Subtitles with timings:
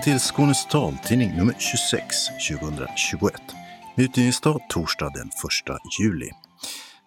[0.00, 3.34] Välkommen till Skånes taltidning nummer 26 2021.
[3.96, 5.32] Med utgivningsdag torsdag den 1
[6.00, 6.30] juli.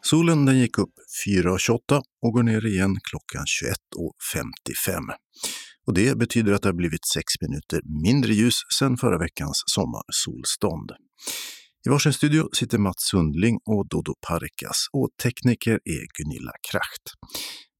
[0.02, 0.94] Solen den gick upp
[1.28, 3.46] 4.28 och går ner igen klockan
[4.86, 5.00] 21.55.
[5.88, 10.92] Och det betyder att det har blivit 6 minuter mindre ljus sedan förra veckans sommarsolstånd.
[11.86, 17.06] I varsin studio sitter Mats Sundling och Dodo Parikas och tekniker är Gunilla Kracht.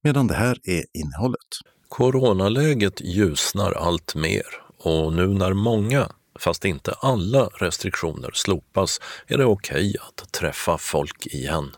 [0.04, 1.50] Medan det här är innehållet.
[1.88, 6.08] Coronaläget ljusnar allt mer och nu när många,
[6.40, 11.70] fast inte alla restriktioner slopas är det okej okay att träffa folk igen.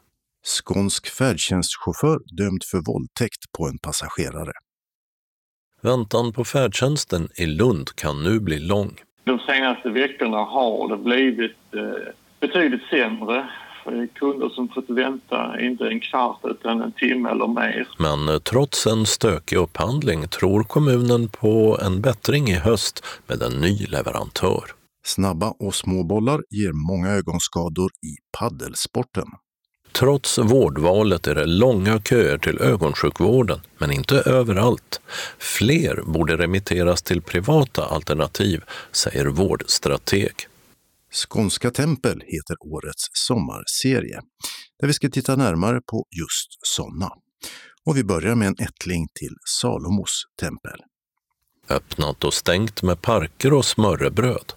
[0.46, 4.52] Skånsk färdtjänstchaufför dömd för våldtäkt på en passagerare.
[5.82, 8.96] Väntan på färdtjänsten i Lund kan nu bli lång.
[9.24, 13.48] De senaste veckorna har det blivit eh, betydligt sämre.
[14.14, 17.88] Kunder som fått vänta inte en kvart utan en timme eller mer.
[17.98, 23.60] Men eh, trots en stökig upphandling tror kommunen på en bättring i höst med en
[23.60, 24.64] ny leverantör.
[25.04, 29.26] Snabba och små bollar ger många ögonskador i paddelsporten.
[29.92, 35.00] Trots vårdvalet är det långa köer till ögonsjukvården, men inte överallt.
[35.38, 40.32] Fler borde remitteras till privata alternativ, säger vårdstrateg.
[41.16, 44.20] Skånska tempel heter årets sommarserie,
[44.80, 47.10] där vi ska titta närmare på just sådana.
[47.84, 50.80] Och vi börjar med en ättling till Salomos tempel.
[51.68, 54.52] Öppnat och stängt med parker och smörrebröd.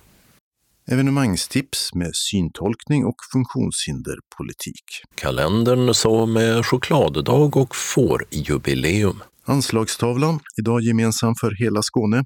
[0.92, 4.84] Evenemangstips med syntolkning och funktionshinderpolitik.
[5.16, 9.24] Kalendern så med chokladdag och fårjubileum.
[9.46, 12.24] Anslagstavlan, idag gemensam för hela Skåne,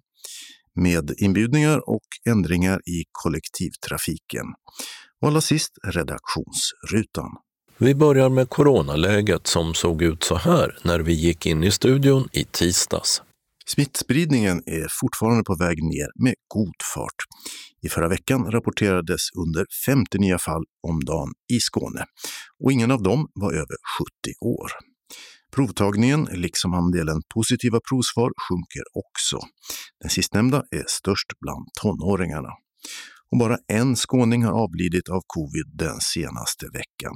[0.76, 4.46] med inbjudningar och ändringar i kollektivtrafiken.
[5.22, 7.30] Och allra sist redaktionsrutan.
[7.78, 12.28] Vi börjar med coronaläget som såg ut så här när vi gick in i studion
[12.32, 13.22] i tisdags.
[13.66, 17.20] Smittspridningen är fortfarande på väg ner med god fart.
[17.86, 22.06] I förra veckan rapporterades under 50 nya fall om dagen i Skåne
[22.64, 24.08] och ingen av dem var över 70
[24.42, 24.72] år.
[25.56, 29.40] Provtagningen, liksom andelen positiva provsvar, sjunker också.
[30.02, 32.50] Den sistnämnda är störst bland tonåringarna.
[33.32, 37.14] Och bara en skåning har avlidit av covid den senaste veckan.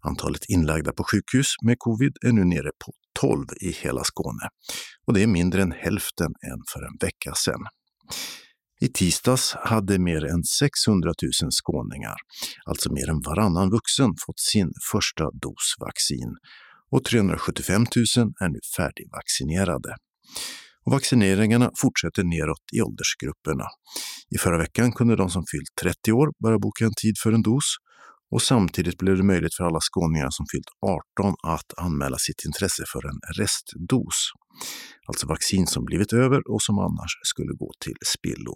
[0.00, 4.48] Antalet inlagda på sjukhus med covid är nu nere på 12 i hela Skåne.
[5.06, 7.62] Och det är mindre än hälften än för en vecka sedan.
[8.80, 11.12] I tisdags hade mer än 600
[11.42, 12.16] 000 skåningar,
[12.64, 16.36] alltså mer än varannan vuxen, fått sin första dos vaccin
[16.90, 17.88] och 375 000
[18.40, 19.94] är nu färdigvaccinerade.
[20.86, 23.66] Och vaccineringarna fortsätter neråt i åldersgrupperna.
[24.34, 27.42] I förra veckan kunde de som fyllt 30 år börja boka en tid för en
[27.42, 27.64] dos
[28.30, 30.70] och samtidigt blev det möjligt för alla skåningar som fyllt
[31.20, 34.18] 18 att anmäla sitt intresse för en restdos.
[35.08, 38.54] Alltså vaccin som blivit över och som annars skulle gå till spillo.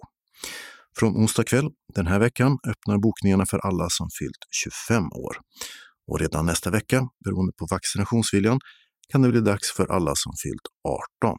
[0.97, 5.35] Från onsdag kväll den här veckan öppnar bokningarna för alla som fyllt 25 år.
[6.07, 8.59] Och redan nästa vecka, beroende på vaccinationsviljan,
[9.11, 10.67] kan det bli dags för alla som fyllt
[11.21, 11.37] 18.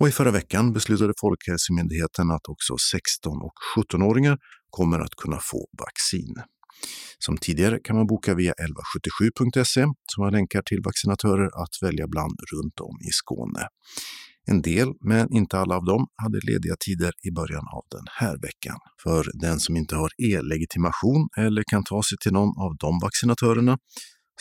[0.00, 4.38] Och i förra veckan beslutade Folkhälsomyndigheten att också 16 och 17-åringar
[4.70, 6.34] kommer att kunna få vaccin.
[7.18, 12.38] Som tidigare kan man boka via 1177.se som har länkar till vaccinatörer att välja bland
[12.52, 13.68] runt om i Skåne.
[14.46, 18.36] En del, men inte alla av dem, hade lediga tider i början av den här
[18.42, 18.78] veckan.
[19.02, 23.78] För den som inte har e-legitimation eller kan ta sig till någon av de vaccinatörerna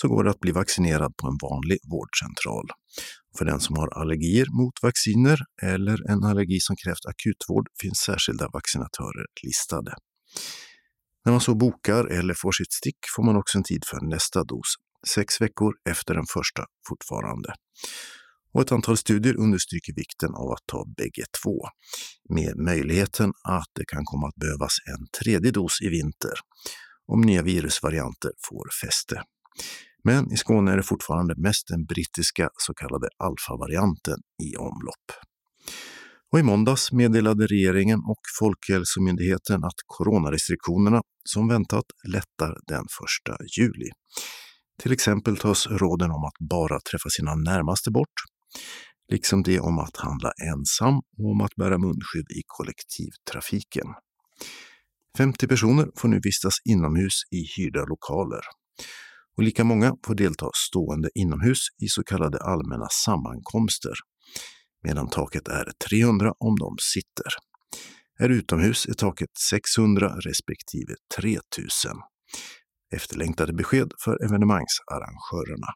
[0.02, 2.68] så går det att bli vaccinerad på en vanlig vårdcentral.
[3.38, 8.50] För den som har allergier mot vacciner eller en allergi som krävt akutvård finns särskilda
[8.54, 9.94] vaccinatörer listade.
[11.26, 14.44] När man så bokar eller får sitt stick får man också en tid för nästa
[14.44, 14.68] dos,
[15.16, 17.54] sex veckor efter den första fortfarande.
[18.54, 21.58] Och ett antal studier understryker vikten av att ta bägge två,
[22.30, 26.34] med möjligheten att det kan komma att behövas en tredje dos i vinter
[27.08, 29.24] om nya virusvarianter får fäste.
[30.04, 35.08] Men i Skåne är det fortfarande mest den brittiska så kallade alfavarianten i omlopp.
[36.32, 43.90] Och I måndags meddelade regeringen och Folkhälsomyndigheten att coronarestriktionerna som väntat lättar den 1 juli.
[44.82, 48.14] Till exempel tas råden om att bara träffa sina närmaste bort,
[49.12, 53.88] liksom det om att handla ensam och om att bära munskydd i kollektivtrafiken.
[55.18, 58.42] 50 personer får nu vistas inomhus i hyrda lokaler
[59.38, 63.94] och lika många får delta stående inomhus i så kallade allmänna sammankomster,
[64.84, 67.32] medan taket är 300 om de sitter.
[68.20, 71.92] Är utomhus är taket 600 respektive 3000.
[72.96, 75.68] Efterlängtade besked för evenemangsarrangörerna.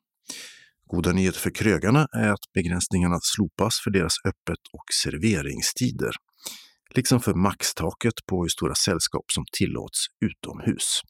[0.87, 6.11] Goda nyheter för krögarna är att begränsningarna slopas för deras öppet och serveringstider.
[6.95, 11.01] liksom för maxtaket på hur stora sällskap som tillåts utomhus.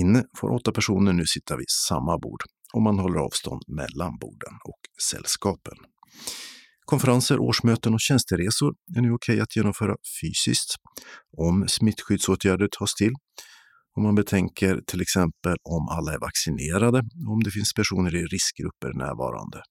[0.00, 2.42] Inne får åtta personer nu sitta vid samma bord
[2.74, 4.80] och man håller avstånd mellan borden och
[5.10, 5.76] sällskapen.
[6.84, 10.74] Konferenser, årsmöten och tjänsteresor är nu okej att genomföra fysiskt
[11.38, 13.12] om smittskyddsåtgärder tas till.
[13.96, 18.24] Om man betänker till exempel om alla är vaccinerade och om det finns personer i
[18.24, 19.62] riskgrupper närvarande.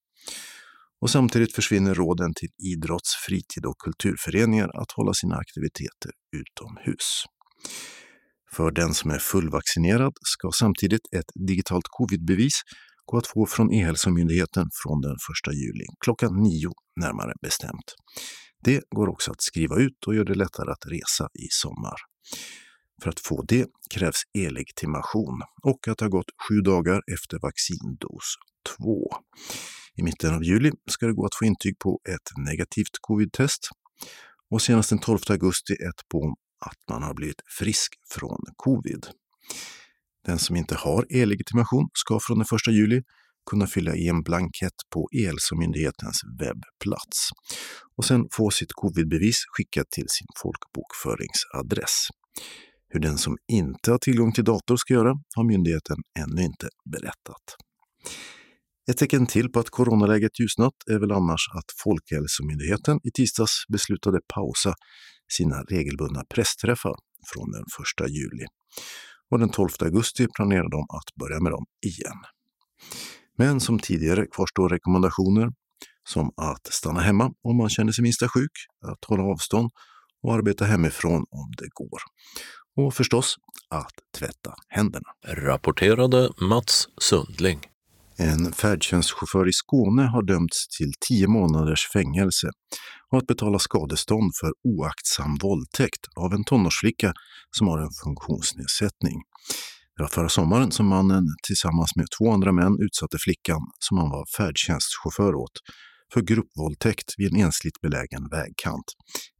[1.02, 7.24] Och samtidigt försvinner råden till idrotts-, fritid och kulturföreningar att hålla sina aktiviteter utomhus.
[8.56, 12.62] För den som är fullvaccinerad ska samtidigt ett digitalt covidbevis
[13.06, 16.70] gå att få från E-hälsomyndigheten från den 1 juli, klockan 9
[17.02, 17.88] närmare bestämt.
[18.64, 21.96] Det går också att skriva ut och gör det lättare att resa i sommar.
[23.04, 28.36] För att få det krävs e-legitimation och att ha gått sju dagar efter vaccindos
[28.78, 29.10] 2.
[29.96, 33.70] I mitten av juli ska det gå att få intyg på ett negativt covid-test
[34.50, 39.08] och senast den 12 augusti ett på att man har blivit frisk från covid.
[40.26, 43.02] Den som inte har e-legitimation ska från den 1 juli
[43.50, 47.30] kunna fylla i en blankett på E-hälsomyndighetens webbplats
[47.98, 52.08] och sen få sitt covidbevis skickat till sin folkbokföringsadress.
[52.94, 57.46] Hur den som inte har tillgång till dator ska göra har myndigheten ännu inte berättat.
[58.92, 64.20] Ett tecken till på att coronaläget ljusnat är väl annars att Folkhälsomyndigheten i tisdags beslutade
[64.34, 64.74] pausa
[65.32, 66.96] sina regelbundna pressträffar
[67.34, 67.64] från den
[68.06, 68.46] 1 juli.
[69.32, 72.20] Och den 12 augusti planerar de att börja med dem igen.
[73.38, 75.50] Men som tidigare kvarstår rekommendationer
[76.10, 78.52] som att stanna hemma om man känner sig minsta sjuk,
[78.86, 79.70] att hålla avstånd
[80.24, 82.00] och arbeta hemifrån om det går.
[82.78, 83.36] Och förstås
[83.70, 85.08] att tvätta händerna.
[85.28, 87.60] Rapporterade Mats Sundling.
[88.18, 92.48] En färdtjänstchaufför i Skåne har dömts till tio månaders fängelse
[93.12, 97.14] och att betala skadestånd för oaktsam våldtäkt av en tonårsflicka
[97.58, 99.22] som har en funktionsnedsättning.
[99.98, 104.10] Det var förra sommaren som mannen tillsammans med två andra män utsatte flickan, som han
[104.10, 105.56] var färdtjänstchaufför åt,
[106.14, 108.86] för gruppvåldtäkt vid en ensligt belägen vägkant,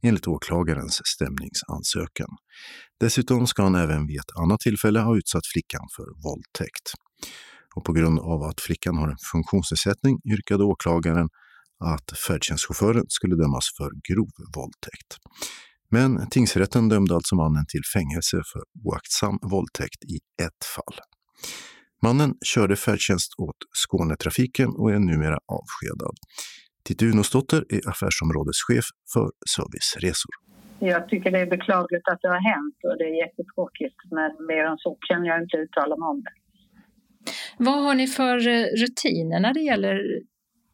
[0.02, 2.28] enligt åklagarens stämningsansökan.
[3.00, 6.86] Dessutom ska han även vid ett annat tillfälle ha utsatt flickan för våldtäkt.
[7.74, 11.28] Och på grund av att flickan har en funktionsnedsättning yrkade åklagaren
[11.84, 15.10] att färdtjänstchauffören skulle dömas för grov våldtäkt.
[15.90, 20.98] Men tingsrätten dömde alltså mannen till fängelse för oaktsam våldtäkt i ett fall.
[22.02, 26.16] Mannen körde färdtjänst åt Skånetrafiken och är numera avskedad.
[26.84, 30.32] Titti Unosdotter är affärsområdeschef för Serviceresor.
[30.78, 34.64] Jag tycker det är beklagligt att det har hänt och det är jättetråkigt men mer
[34.64, 36.32] än så kan jag inte uttala mig om det.
[37.58, 39.98] Vad har ni för eh, rutiner när det gäller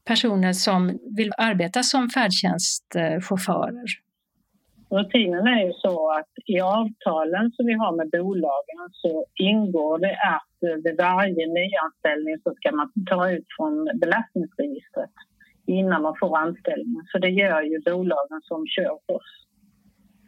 [0.04, 4.07] personer som vill arbeta som färdtjänstchaufförer?
[4.90, 10.16] Rutinen är ju så att i avtalen som vi har med bolagen så ingår det
[10.34, 15.14] att eh, vid varje nyanställning så ska man ta ut från belastningsregistret
[15.66, 17.04] innan man får anställningen.
[17.12, 19.30] Så det gör ju bolagen som kör oss.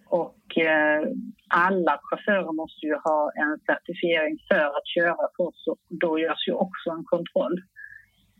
[0.09, 1.03] Och eh,
[1.49, 6.49] alla chaufförer måste ju ha en certifiering för att köra för oss och då görs
[6.49, 7.57] ju också en kontroll.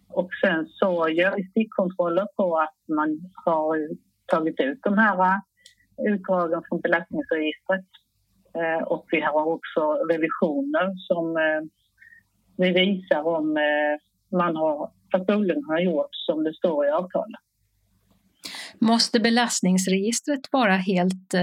[0.09, 3.09] Och sen så gör vi stickkontroller på att man
[3.45, 3.89] har
[4.27, 5.17] tagit ut de här
[6.09, 7.87] utdragen från belastningsregistret.
[8.55, 9.81] Eh, och vi har också
[10.11, 11.63] revisioner som eh,
[12.57, 13.97] vi visar om eh,
[14.39, 17.41] man har, att bolagen har gjort som det står i avtalet.
[18.79, 21.35] Måste belastningsregistret vara helt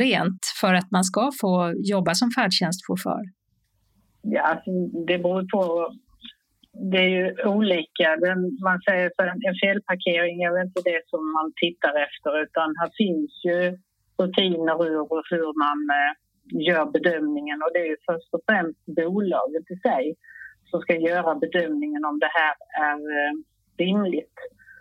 [0.00, 3.22] rent för att man ska få jobba som färdtjänstchaufför?
[4.22, 4.70] Ja, alltså,
[5.06, 5.92] det beror på
[6.72, 8.08] det är ju olika.
[8.62, 12.90] Man säger så en felparkering är väl inte det som man tittar efter utan här
[13.02, 13.78] finns ju
[14.20, 16.12] rutiner ur hur man eh,
[16.68, 20.16] gör bedömningen och det är ju först och främst bolaget i sig
[20.70, 22.54] som ska göra bedömningen om det här
[22.88, 23.32] är eh,
[23.78, 24.38] rimligt.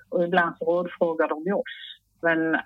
[0.09, 1.77] Och ibland så rådfrågar de oss.
[2.21, 2.57] Men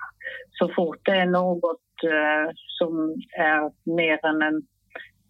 [0.51, 4.61] så fort det är något eh, som är mer än en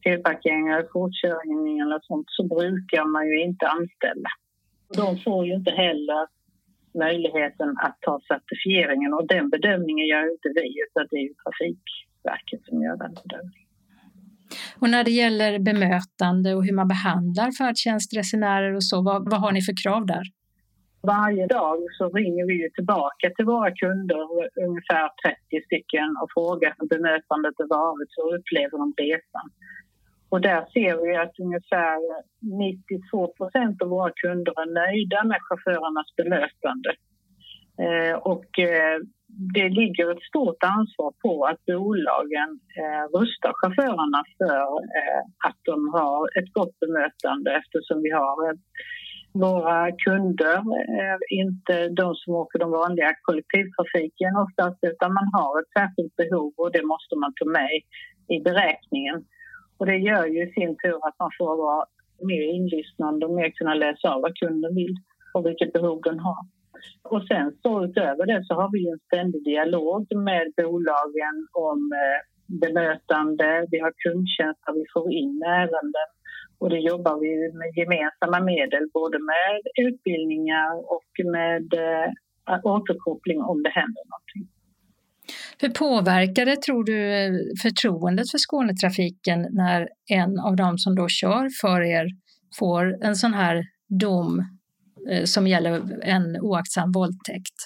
[0.03, 4.29] felparkering eller fortkörning eller sånt så brukar man ju inte anställa.
[4.95, 6.27] De får ju inte heller
[6.93, 12.61] möjligheten att ta certifieringen och den bedömningen gör inte vi utan det är ju Trafikverket
[12.67, 13.69] som gör den bedömningen.
[14.81, 19.51] Och när det gäller bemötande och hur man behandlar färdtjänstresenärer och så, vad, vad har
[19.51, 20.25] ni för krav där?
[21.07, 24.25] Varje dag så ringer vi tillbaka till våra kunder,
[24.67, 29.47] ungefär 30 stycken, och frågar hur bemötandet har varit, hur upplever de resan?
[30.33, 31.97] Och där ser vi att ungefär
[32.41, 36.91] 92 procent av våra kunder är nöjda med chaufförernas bemötande.
[37.85, 38.97] Eh, och eh,
[39.55, 42.49] det ligger ett stort ansvar på att bolagen
[42.81, 44.67] eh, rustar chaufförerna för
[44.99, 48.55] eh, att de har ett gott bemötande eftersom vi har eh,
[49.33, 50.57] våra kunder
[50.99, 56.53] eh, inte de som åker den vanliga kollektivtrafiken oftast utan man har ett särskilt behov
[56.57, 57.71] och det måste man ta med
[58.35, 59.17] i beräkningen.
[59.83, 61.85] Och det gör ju i sin tur att man får vara
[62.29, 64.95] mer inlyssnande och mer kunna läsa av vad kunden vill
[65.33, 66.41] och vilket behov den har.
[67.13, 71.37] Och sen så utöver det så har vi en ständig dialog med bolagen
[71.69, 72.19] om eh,
[72.63, 73.67] bemötande.
[73.71, 76.09] Vi har kundtjänst där vi får in ärenden
[76.59, 82.09] och det jobbar vi med gemensamma medel både med utbildningar och med eh,
[82.75, 84.52] återkoppling om det händer någonting.
[85.63, 86.93] Hur påverkar det, tror du,
[87.61, 92.07] förtroendet för Skånetrafiken när en av dem som då kör för er
[92.59, 93.63] får en sån här
[94.01, 94.39] dom
[95.09, 97.57] eh, som gäller en oaktsam våldtäkt?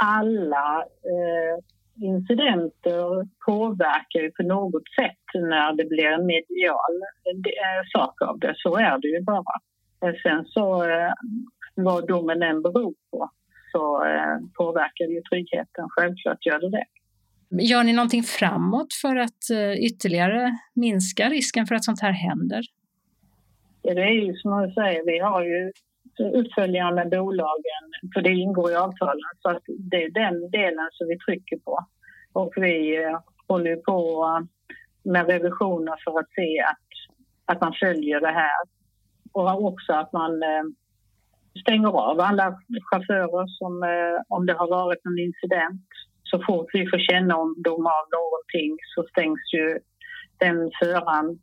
[0.00, 1.54] Alla eh,
[2.08, 6.94] incidenter påverkar ju på något sätt när det blir en medial
[7.92, 8.54] sak av det.
[8.56, 9.54] Så är det ju bara.
[10.04, 11.12] Eh, sen så eh,
[11.74, 13.30] vad domen än beror på
[13.76, 15.88] så eh, påverkar det ju tryggheten.
[15.90, 16.86] Självklart gör det det.
[17.62, 22.62] Gör ni någonting framåt för att eh, ytterligare minska risken för att sånt här händer?
[23.82, 25.72] Ja, det är ju som jag säger, vi har ju
[26.40, 29.30] uppföljningar med bolagen, för det ingår i avtalen.
[29.42, 31.86] Så att det är den delen som vi trycker på.
[32.32, 34.26] Och vi eh, håller på
[35.02, 36.86] med revisioner för att se att,
[37.44, 38.62] att man följer det här.
[39.32, 40.42] Och också att man
[41.56, 42.46] stänger av alla
[42.90, 45.88] chaufförer som, eh, om det har varit en incident.
[46.30, 49.66] Så fort vi får kännedom om av någonting så stängs ju
[50.44, 51.38] den föraren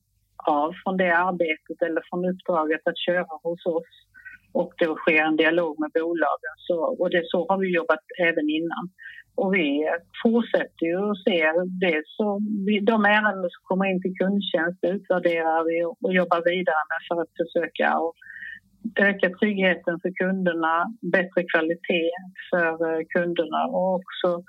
[0.47, 3.93] av från det arbetet eller från uppdraget att köra hos oss.
[4.53, 6.55] Och det sker en dialog med bolagen.
[6.67, 8.85] Så, och det, så har vi jobbat även innan.
[9.35, 9.89] Och vi
[10.23, 11.39] fortsätter ju att se
[11.85, 12.03] det.
[12.05, 16.83] Så vi, de ärenden som kommer in till kundtjänst utvärderar vi och, och jobbar vidare
[16.91, 18.15] med för att försöka och
[18.95, 22.11] öka tryggheten för kunderna, bättre kvalitet
[22.49, 24.43] för eh, kunderna och också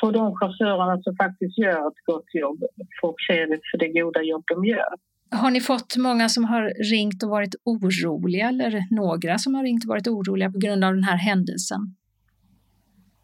[0.00, 2.60] få de chaufförerna som faktiskt gör ett gott jobb
[3.00, 4.92] få kredit för det goda jobb de gör.
[5.32, 9.84] Har ni fått många som har ringt och varit oroliga eller några som har ringt
[9.84, 11.80] och varit oroliga på grund av den här händelsen?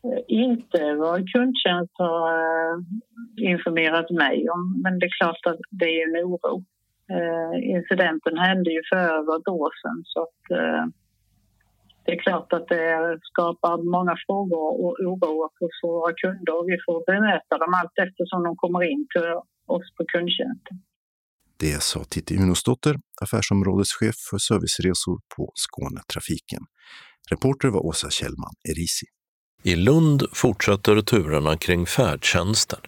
[0.05, 2.77] Eh, inte vad kundtjänst har eh,
[3.53, 6.65] informerat mig om, men det är klart att det är en oro.
[7.15, 10.85] Eh, incidenten hände ju för över ett år sedan så att eh,
[12.05, 16.77] det är klart att det skapar många frågor och oro hos våra kunder och vi
[16.87, 19.29] får bemöta dem allt eftersom de kommer in till
[19.77, 20.77] oss på kundtjänsten.
[21.59, 26.63] Det sa Titti Unosdotter, affärsområdeschef för serviceresor på Skånetrafiken.
[27.31, 29.07] Reporter var Åsa Kjellman Erisi.
[29.67, 32.79] I Lund fortsätter turerna kring färdtjänsten.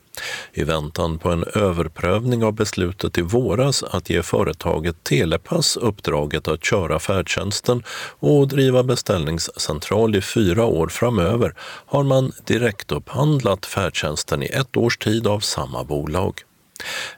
[0.52, 6.64] I väntan på en överprövning av beslutet i våras att ge företaget Telepass uppdraget att
[6.64, 7.82] köra färdtjänsten
[8.18, 11.54] och driva beställningscentral i fyra år framöver
[11.86, 16.40] har man direktupphandlat färdtjänsten i ett års tid av samma bolag.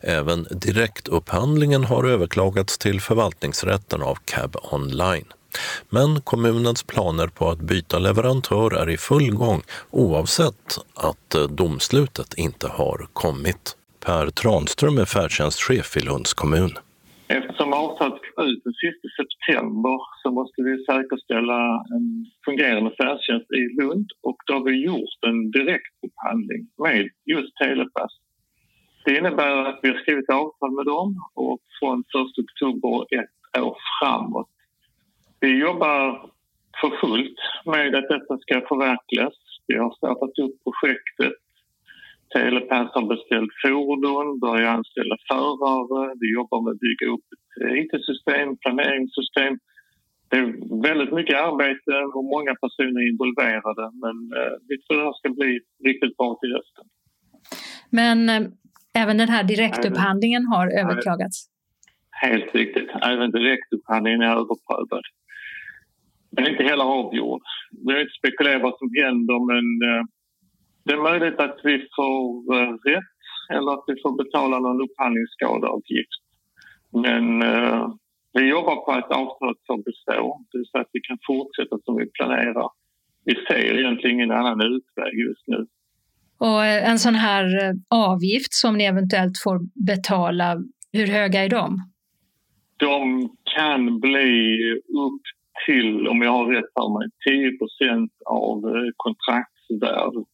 [0.01, 5.33] Även direktupphandlingen har överklagats till förvaltningsrätten av Cab Online.
[5.89, 12.35] Men kommunens planer på att byta leverantör är i full gång oavsett att eh, domslutet
[12.37, 13.77] inte har kommit.
[14.07, 16.71] Per Tranström är färdtjänstchef i Lunds kommun.
[17.29, 21.61] Eftersom avtalet kom ut den sista september så måste vi säkerställa
[21.97, 22.07] en
[22.45, 28.13] fungerande färdtjänst i Lund och då har vi gjort en direktupphandling med just Telepass.
[29.05, 32.05] Det innebär att vi har skrivit avtal med dem och från 1
[32.45, 34.49] oktober ett år framåt
[35.41, 36.31] vi jobbar
[36.81, 39.35] för fullt med att detta ska förverkligas.
[39.67, 41.39] Vi har startat upp projektet.
[42.35, 46.15] Telepass har beställt fordon, börjat anställa förare.
[46.21, 47.47] Vi jobbar med att bygga upp ett
[47.81, 49.59] IT-system, planeringssystem.
[50.29, 50.47] Det är
[50.89, 55.61] väldigt mycket arbete och många personer involverade men eh, vi tror det här ska bli
[55.89, 56.87] riktigt bra till hösten.
[57.91, 58.43] Men eh,
[59.03, 61.37] även den här direktupphandlingen har överklagats?
[62.11, 62.91] Helt riktigt.
[63.03, 65.05] Även direktupphandlingen är överprövad.
[66.31, 67.43] Den är inte heller avgjord.
[67.87, 70.05] Vi har inte spekulerat vad som händer men eh,
[70.85, 73.17] det är möjligt att vi får eh, rätt
[73.55, 76.23] eller att vi får betala någon upphandlingsskadeavgift.
[77.05, 77.89] Men eh,
[78.33, 81.97] vi jobbar på att avtalet ska bestå, det vill säga att vi kan fortsätta som
[81.97, 82.69] vi planerar.
[83.25, 85.67] Vi ser egentligen ingen annan utväg just nu.
[86.39, 87.47] Och en sån här
[87.89, 90.57] avgift som ni eventuellt får betala,
[90.93, 91.79] hur höga är de?
[92.77, 95.23] De kan bli upp
[95.67, 100.29] till, om jag har rätt för mig, 10 av eh, kontraktsvärdet.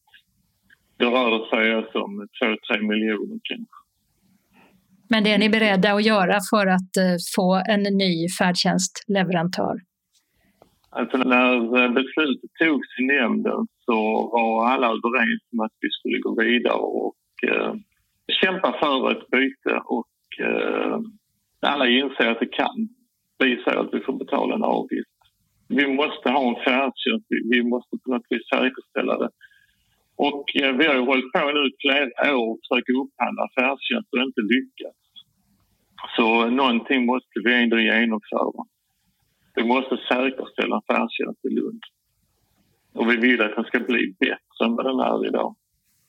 [0.97, 2.27] Det rör sig alltså om
[2.71, 3.77] 2-3 miljoner kanske.
[5.09, 9.75] Men det är ni beredda att göra för att eh, få en ny färdtjänstleverantör?
[10.89, 16.35] Alltså när beslutet togs i nämnden så var alla överens om att vi skulle gå
[16.43, 17.73] vidare och eh,
[18.41, 20.99] kämpa för ett byte och eh,
[21.61, 22.89] alla inser att det kan
[23.39, 25.16] bli så att vi får betala en avgift.
[25.69, 29.29] Vi måste ha en färdtjänst, vi måste på något vis säkerställa det.
[30.15, 34.19] Och eh, vi har ju hållit på nu flera år och försökt upphandla färdtjänst och
[34.27, 35.03] inte lyckats.
[36.15, 38.61] Så någonting måste vi ändå genomföra.
[39.55, 41.83] Vi måste säkerställa färdtjänst i Lund.
[42.93, 45.55] Och vi vill att den ska bli bättre än vad den är idag.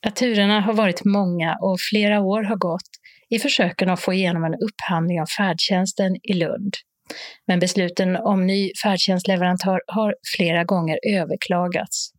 [0.01, 2.91] Ja, turerna har varit många och flera år har gått
[3.29, 6.73] i försöken att få igenom en upphandling av färdtjänsten i Lund.
[7.47, 12.11] Men besluten om ny färdtjänstleverantör har flera gånger överklagats.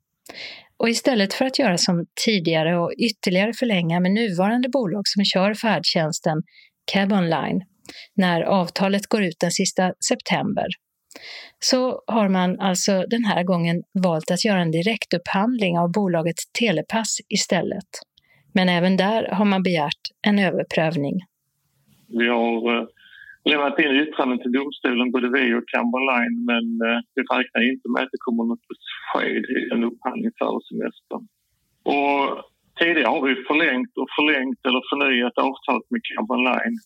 [0.76, 5.54] Och istället för att göra som tidigare och ytterligare förlänga med nuvarande bolag som kör
[5.54, 6.42] färdtjänsten,
[6.92, 7.60] Cab Online,
[8.14, 10.66] när avtalet går ut den sista september,
[11.58, 17.16] så har man alltså den här gången valt att göra en direktupphandling av bolaget Telepass
[17.28, 17.88] istället.
[18.54, 21.14] Men även där har man begärt en överprövning.
[22.08, 22.86] Vi har eh,
[23.44, 28.02] lämnat in yttranden till domstolen, både vi och Camberline, men eh, vi räknar inte med
[28.02, 31.22] att det kommer något besked i en upphandling före semestern.
[31.94, 32.24] Och
[32.80, 36.78] tidigare har vi förlängt och förlängt eller förnyat avtalet med Camberline.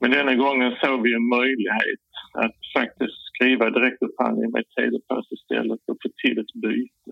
[0.00, 2.06] Men denna gången såg vi en möjlighet
[2.44, 7.10] att faktiskt skriva direktupphandling med Telepass istället och få till ett byte.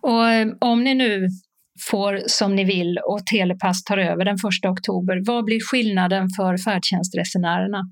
[0.00, 1.28] Och eh, om ni nu
[1.90, 6.56] får som ni vill och Telepass tar över den 1 oktober, vad blir skillnaden för
[6.56, 7.82] färdtjänstresenärerna?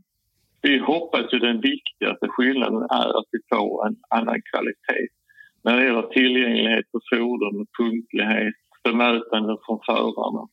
[0.62, 5.09] Vi hoppas ju den viktigaste skillnaden är att vi får en annan kvalitet
[5.64, 10.48] när det gäller tillgänglighet på fordon, punktlighet, bemötande från förarna.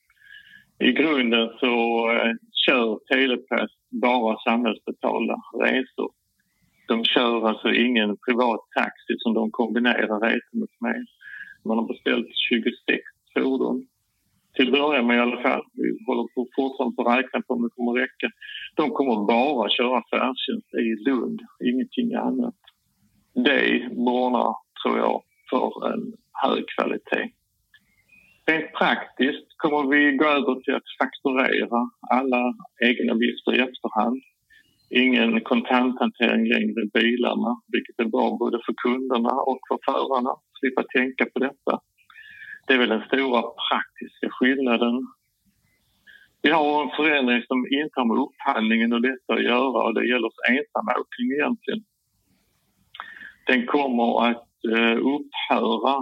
[0.79, 1.73] I grunden så
[2.11, 2.33] eh,
[2.65, 6.11] kör Telepass bara samhällsbetalda resor.
[6.87, 11.05] De kör alltså ingen privat taxi som de kombinerar resorna med.
[11.65, 12.73] Man har beställt 26
[13.43, 13.87] fordon.
[14.55, 15.63] Till början med i alla fall.
[15.73, 18.27] Vi håller på fortfarande på att räkna på om det kommer att räcka.
[18.75, 22.59] De kommer bara köra färdtjänst i Lund, ingenting annat.
[23.33, 27.25] Det borgar, tror jag, för en hög kvalitet.
[28.49, 31.79] Rent praktiskt kommer vi gå över till att fakturera
[32.15, 34.21] alla egenavgifter i efterhand.
[34.89, 40.31] Ingen kontanthantering längre i bilarna, vilket är bra både för kunderna och för förarna.
[40.59, 41.73] Slippa tänka på detta.
[42.67, 45.07] Det är väl den stora praktiska skillnaden.
[46.41, 50.07] Vi har en förändring som inte har med upphandlingen och detta att göra och det
[50.07, 51.83] gäller ensamåkning egentligen.
[53.47, 55.95] Den kommer att eh, upphöra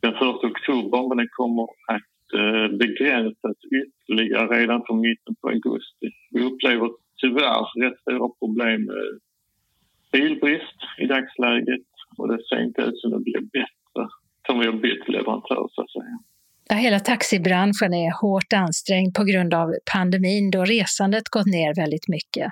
[0.00, 6.08] den 1 oktober men den kommer att eh, begränsas ytterligare redan från mitten på augusti.
[6.30, 9.20] Vi upplever tyvärr rätt stora problem med
[10.12, 13.79] bilbrist i dagsläget och det ser inte ut som det blir bättre
[14.50, 16.18] som vi har bytt leverantör så att säga.
[16.68, 22.08] Ja, hela taxibranschen är hårt ansträngd på grund av pandemin då resandet gått ner väldigt
[22.08, 22.48] mycket.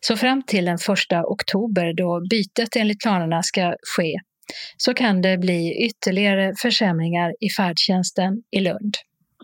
[0.00, 0.80] Så fram till den 1
[1.34, 4.12] oktober då bytet enligt planerna ska ske
[4.76, 8.94] så kan det bli ytterligare försämringar i färdtjänsten i Lund.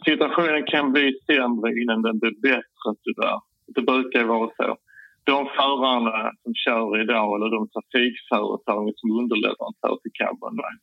[0.05, 3.41] Situationen kan bli sämre innan den blir bättre tyvärr.
[3.75, 4.77] Det brukar vara så.
[5.25, 10.83] De förarna som kör idag eller de trafikföretag som underleverantör till Cabonline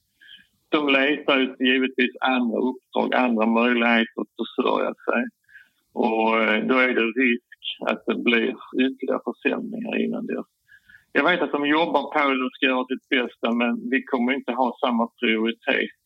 [0.76, 5.24] de letar givetvis andra uppdrag, andra möjligheter att försörja sig.
[5.94, 7.52] Och eh, då är det risk
[7.90, 10.46] att det blir ytterligare försämringar innan dess.
[11.12, 14.34] Jag vet att de jobbar på det och ska göra sitt bästa men vi kommer
[14.34, 16.00] inte ha samma prioritet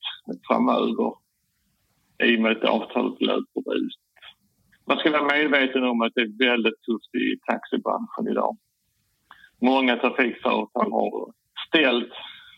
[0.47, 1.13] framöver
[2.23, 3.99] i och med att avtalet löper ut.
[4.87, 8.57] Man ska vara medveten om att det är väldigt tufft i taxibranschen idag.
[9.61, 11.33] Många trafikföretag har
[11.67, 12.13] ställt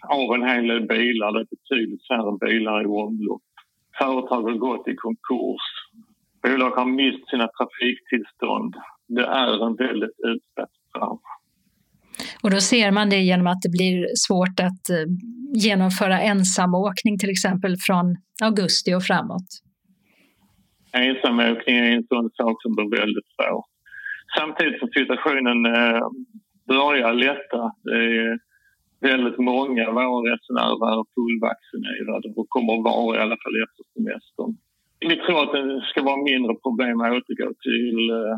[0.09, 1.31] av en hel del bilar.
[1.33, 3.41] Det är betydligt färre bilar i omlopp.
[3.97, 5.65] Företag har gått i konkurs.
[6.43, 8.75] Bolag har mist sina trafiktillstånd.
[9.07, 11.29] Det är en väldigt utsatt bransch.
[12.43, 15.07] Och då ser man det genom att det blir svårt att eh,
[15.53, 18.05] genomföra ensamåkning till exempel från
[18.43, 19.49] augusti och framåt.
[20.93, 23.63] Ensamåkning är en sån sak som blir väldigt svår.
[24.37, 26.01] Samtidigt som situationen eh,
[26.67, 27.61] börjar lätta.
[27.83, 28.39] Det är
[29.01, 33.83] väldigt många av våra resenärer är fullvaccinerade och kommer att vara i alla fall efter
[33.93, 34.51] semestern.
[35.09, 38.35] Vi tror att det ska vara mindre problem att återgå till eh,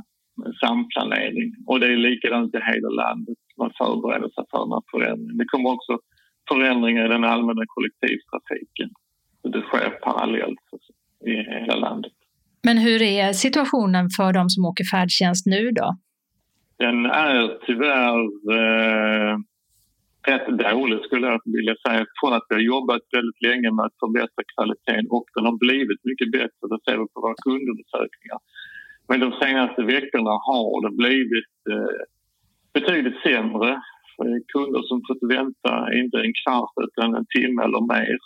[0.64, 3.40] samplanering och det är likadant i hela landet.
[3.58, 5.38] man förbereder sig för den här förändringen.
[5.38, 5.94] Det kommer också
[6.52, 8.90] förändringar i den allmänna kollektivtrafiken.
[9.54, 10.60] Det sker parallellt
[11.26, 12.14] i hela landet.
[12.64, 15.98] Men hur är situationen för de som åker färdtjänst nu då?
[16.78, 18.20] Den är tyvärr
[18.58, 19.38] eh,
[20.28, 22.06] rätt dålig skulle jag vilja säga.
[22.20, 26.02] Från att vi har jobbat väldigt länge med att förbättra kvaliteten och den har blivit
[26.10, 28.40] mycket bättre, det ser vi på våra kundundersökningar.
[29.08, 32.00] Men de senaste veckorna har det blivit eh,
[32.74, 33.82] betydligt sämre.
[34.54, 38.18] Kunder som fått vänta inte en kvart utan en timme eller mer.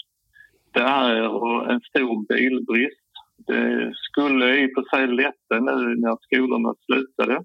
[0.74, 3.08] Det är en stor bilbrist.
[3.48, 7.44] Det skulle i och för sig lätta nu när skolorna slutade.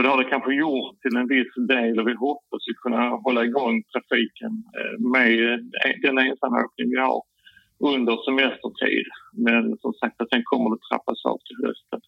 [0.00, 3.02] Och det har det kanske gjort till en viss del och vi hoppas ju kunna
[3.24, 7.22] hålla igång trafiken eh, med eh, den ensamåkning vi har
[7.90, 9.06] under semestertid.
[9.46, 12.00] Men som sagt, sen kommer det trappas av till hösten.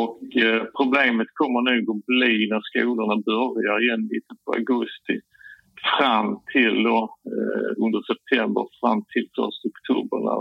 [0.00, 5.16] Och eh, problemet kommer nog att bli när skolorna börjar igen lite på augusti
[5.90, 7.00] fram till då,
[7.32, 9.38] eh, under september fram till 1
[9.70, 10.40] oktober när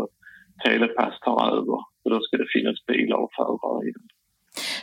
[0.63, 1.79] Telepass tar över.
[2.03, 4.07] Och då ska det finnas bilar och förare igen.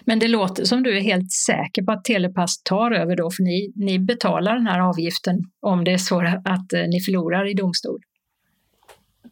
[0.07, 3.43] Men det låter som du är helt säker på att Telepass tar över då, för
[3.43, 6.21] ni, ni betalar den här avgiften om det är så
[6.55, 8.01] att eh, ni förlorar i domstol?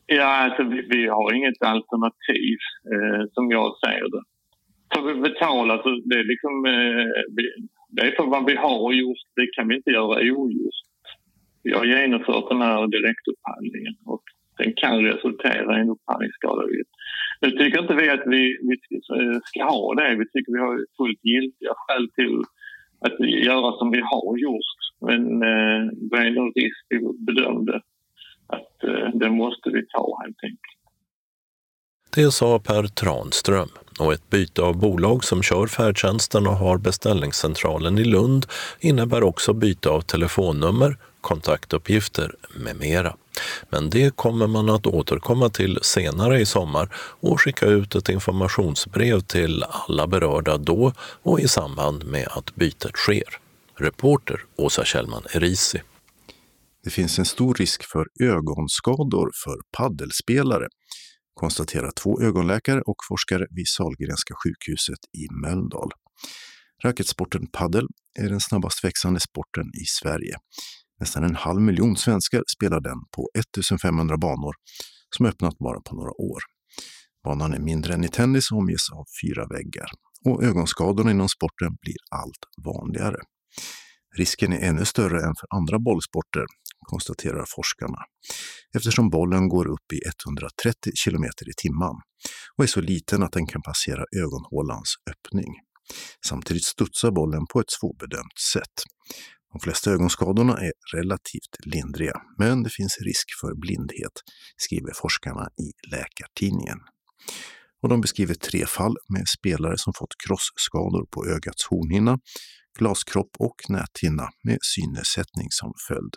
[0.06, 2.58] Ja, alltså vi, vi har inget alternativ
[2.92, 4.22] eh, som jag ser det.
[4.94, 7.06] Så vi betalar, så det är liksom, eh,
[7.88, 10.80] det är för vad vi har gjort, det kan vi inte göra ogjort.
[11.62, 14.22] Vi har genomfört den här direktupphandlingen och
[14.58, 16.90] den kan resultera i en upphandlingsskadeavgift.
[17.42, 18.76] Nu tycker inte vi att vi, vi
[19.44, 20.16] ska ha det.
[20.18, 22.42] Vi tycker vi har fullt giltiga skäl till
[23.00, 24.78] att göra som vi har gjort.
[25.00, 27.80] Men eh, det är en risk vi bedömde
[28.46, 30.82] att eh, det måste vi ta helt enkelt.
[32.14, 33.68] Det sa Per Tranström
[34.00, 38.46] och ett byte av bolag som kör färdtjänsten och har beställningscentralen i Lund
[38.80, 43.16] innebär också byte av telefonnummer, kontaktuppgifter med mera.
[43.70, 49.20] Men det kommer man att återkomma till senare i sommar och skicka ut ett informationsbrev
[49.20, 53.38] till alla berörda då och i samband med att bytet sker.
[53.78, 55.82] Reporter Åsa Kjellman Erisi.
[56.84, 60.68] Det finns en stor risk för ögonskador för paddelspelare,
[61.34, 65.90] konstaterar två ögonläkare och forskare vid Sahlgrenska sjukhuset i Mölndal.
[66.84, 67.86] Racketsporten paddel
[68.18, 70.36] är den snabbast växande sporten i Sverige.
[71.02, 74.54] Nästan en halv miljon svenskar spelar den på 1500 banor
[75.16, 76.42] som öppnat bara på några år.
[77.24, 79.90] Banan är mindre än i tennis och omges av fyra väggar
[80.24, 83.20] och ögonskadorna inom sporten blir allt vanligare.
[84.16, 86.44] Risken är ännu större än för andra bollsporter,
[86.90, 87.98] konstaterar forskarna,
[88.76, 91.96] eftersom bollen går upp i 130 km i timmen
[92.56, 95.52] och är så liten att den kan passera ögonhålans öppning.
[96.26, 98.76] Samtidigt studsar bollen på ett svårbedömt sätt.
[99.52, 104.12] De flesta ögonskadorna är relativt lindriga, men det finns risk för blindhet,
[104.56, 106.78] skriver forskarna i Läkartidningen.
[107.82, 112.18] Och de beskriver tre fall med spelare som fått krossskador på ögats hornhinna,
[112.78, 116.14] glaskropp och näthinna med synnedsättning som följd.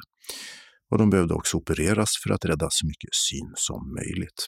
[0.91, 4.47] Och de behövde också opereras för att rädda så mycket syn som möjligt.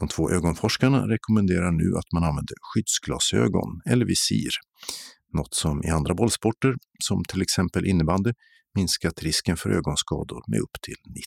[0.00, 4.50] De två ögonforskarna rekommenderar nu att man använder skyddsglasögon eller visir
[5.32, 8.32] något som i andra bollsporter, som till exempel innebandy,
[8.74, 11.20] minskat risken för ögonskador med upp till 90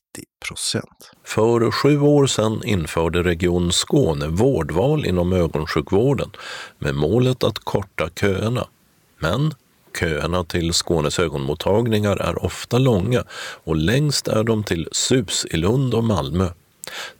[0.47, 1.11] procent.
[1.23, 6.31] För sju år sedan införde Region Skåne vårdval inom ögonsjukvården
[6.79, 8.67] med målet att korta köerna.
[9.19, 9.53] Men
[9.99, 13.23] köerna till Skånes ögonmottagningar är ofta långa
[13.63, 16.49] och längst är de till SUS i Lund och Malmö.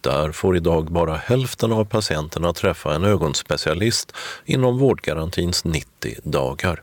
[0.02, 4.14] Där får idag bara hälften av patienterna träffa en ögonspecialist
[4.46, 6.82] inom vårdgarantins 90 dagar.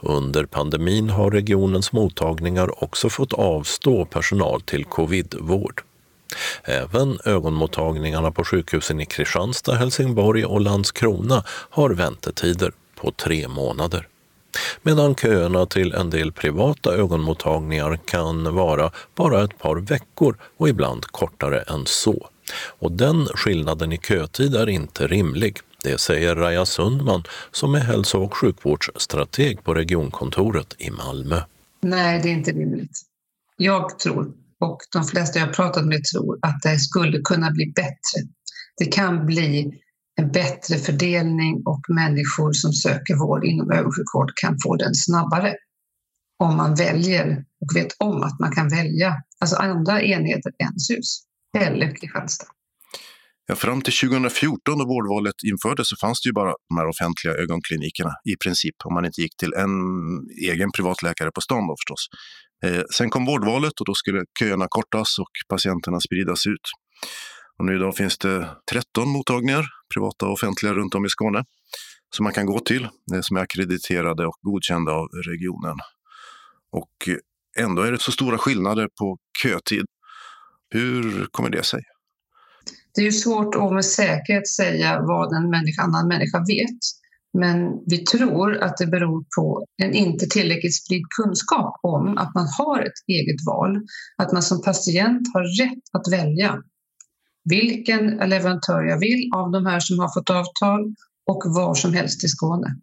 [0.00, 5.82] Under pandemin har regionens mottagningar också fått avstå personal till covidvård.
[6.64, 14.08] Även ögonmottagningarna på sjukhusen i Kristianstad, Helsingborg och Landskrona har väntetider på tre månader
[14.82, 21.04] medan köerna till en del privata ögonmottagningar kan vara bara ett par veckor och ibland
[21.04, 22.28] kortare än så.
[22.78, 25.58] Och den skillnaden i kötid är inte rimlig.
[25.82, 31.40] Det säger Raja Sundman som är hälso och sjukvårdsstrateg på regionkontoret i Malmö.
[31.82, 33.02] Nej, det är inte rimligt.
[33.56, 38.28] Jag tror, och de flesta jag pratat med tror, att det skulle kunna bli bättre.
[38.78, 39.80] Det kan bli
[40.20, 45.54] en bättre fördelning och människor som söker vård inom ögonsjukvård kan få den snabbare
[46.38, 51.22] om man väljer och vet om att man kan välja alltså andra enheter än SUS
[51.58, 52.46] eller Kristianstad.
[53.48, 57.34] Ja, fram till 2014 då vårdvalet infördes så fanns det ju bara de här offentliga
[57.34, 59.70] ögonklinikerna i princip, om man inte gick till en
[60.52, 62.02] egen privatläkare på stan då förstås.
[62.64, 66.66] Eh, sen kom vårdvalet och då skulle köerna kortas och patienterna spridas ut.
[67.58, 69.64] Och nu idag finns det 13 mottagningar,
[69.96, 71.44] privata och offentliga, runt om i Skåne
[72.16, 75.76] som man kan gå till, eh, som är akkrediterade och godkända av regionen.
[76.72, 79.84] Och eh, ändå är det så stora skillnader på kötid.
[80.70, 81.82] Hur kommer det sig?
[82.94, 86.80] Det är ju svårt att med säkerhet säga vad en människa, annan människa vet.
[87.38, 87.56] Men
[87.86, 92.82] vi tror att det beror på en inte tillräckligt spridd kunskap om att man har
[92.82, 93.80] ett eget val.
[94.16, 96.62] Att man som patient har rätt att välja
[97.50, 100.94] vilken leverantör jag vill av de här som har fått avtal
[101.26, 102.76] och var som helst i Skåne.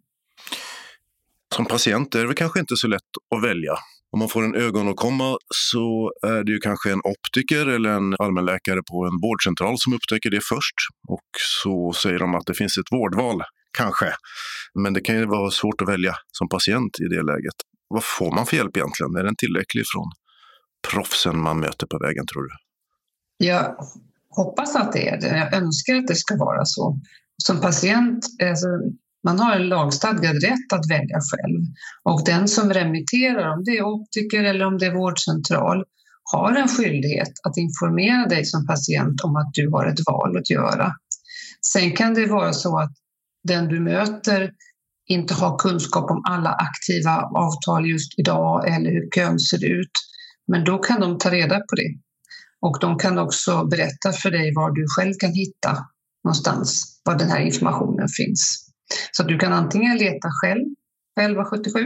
[1.54, 3.74] Som patient är det kanske inte så lätt att välja.
[4.12, 8.80] Om man får en ögonåkomma så är det ju kanske en optiker eller en allmänläkare
[8.90, 10.74] på en vårdcentral som upptäcker det först.
[11.08, 11.28] Och
[11.62, 13.42] så säger de att det finns ett vårdval,
[13.78, 14.12] kanske.
[14.74, 17.54] Men det kan ju vara svårt att välja som patient i det läget.
[17.88, 19.16] Vad får man för hjälp egentligen?
[19.16, 20.10] Är den tillräcklig från
[20.88, 22.50] proffsen man möter på vägen, tror du?
[23.46, 23.76] Jag
[24.36, 25.38] hoppas att det är det.
[25.38, 26.98] Jag önskar att det ska vara så.
[27.42, 28.66] Som patient, alltså,
[29.24, 31.60] man har en lagstadgad rätt att välja själv
[32.04, 35.84] och den som remitterar, om det är optiker eller om det är vårdcentral,
[36.32, 40.50] har en skyldighet att informera dig som patient om att du har ett val att
[40.50, 40.92] göra.
[41.72, 42.92] Sen kan det vara så att
[43.48, 44.52] den du möter
[45.06, 49.90] inte har kunskap om alla aktiva avtal just idag eller hur kön ser ut.
[50.46, 51.98] Men då kan de ta reda på det.
[52.66, 55.78] Och de kan också berätta för dig var du själv kan hitta
[56.24, 58.70] någonstans var den här informationen finns.
[59.12, 60.66] Så du kan antingen leta själv,
[61.20, 61.80] 1177,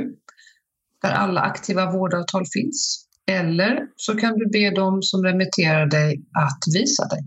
[1.02, 3.06] där alla aktiva vårdavtal finns.
[3.30, 7.20] Eller så kan du be dem som remitterar dig att visa dig.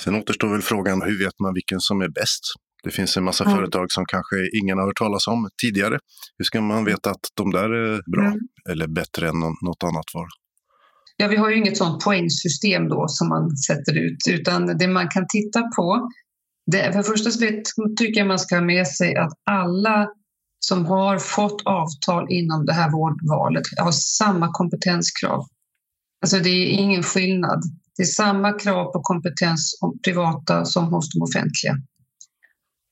[0.00, 2.44] Sen återstår väl frågan, hur vet man vilken som är bäst?
[2.82, 3.56] Det finns en massa mm.
[3.56, 5.98] företag som kanske ingen har hört talas om tidigare.
[6.38, 8.38] Hur ska man veta att de där är bra mm.
[8.70, 10.41] eller bättre än något annat var?
[11.16, 15.08] Ja, vi har ju inget sånt poängsystem då som man sätter ut, utan det man
[15.08, 16.10] kan titta på
[16.66, 17.30] det, för det första
[17.98, 20.08] tycker jag man ska ha med sig att alla
[20.66, 25.46] som har fått avtal inom det här vårdvalet har samma kompetenskrav.
[26.22, 27.62] Alltså det är ingen skillnad.
[27.96, 31.76] Det är samma krav på kompetens om privata som hos de offentliga.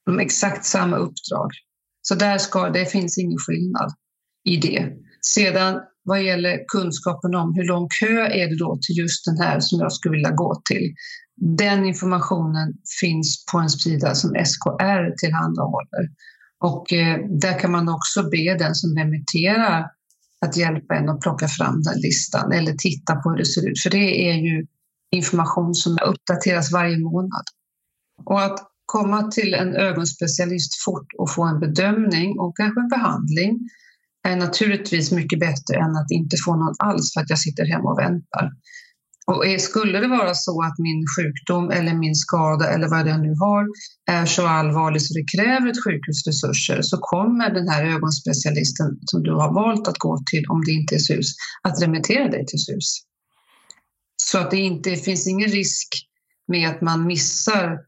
[0.07, 1.51] De har exakt samma uppdrag.
[2.03, 3.95] Så där ska, det finns ingen skillnad
[4.45, 4.93] i det.
[5.27, 9.61] Sedan vad gäller kunskapen om hur lång kö är det då till just den här
[9.61, 10.95] som jag skulle vilja gå till.
[11.37, 16.05] Den informationen finns på en sida som SKR tillhandahåller.
[16.61, 19.87] Och eh, där kan man också be den som remitterar
[20.41, 23.83] att hjälpa en att plocka fram den listan eller titta på hur det ser ut.
[23.83, 24.67] För det är ju
[25.11, 27.45] information som uppdateras varje månad.
[28.25, 33.59] Och att komma till en ögonspecialist fort och få en bedömning och kanske en behandling
[34.29, 37.91] är naturligtvis mycket bättre än att inte få något alls för att jag sitter hemma
[37.91, 38.51] och väntar.
[39.27, 43.35] Och skulle det vara så att min sjukdom eller min skada eller vad jag nu
[43.41, 43.67] har
[44.11, 49.33] är så allvarlig så det kräver ett sjukhusresurser så kommer den här ögonspecialisten som du
[49.33, 53.03] har valt att gå till om det inte är SUS att remittera dig till SUS.
[54.17, 55.89] Så att det inte finns ingen risk
[56.49, 57.79] med att man missar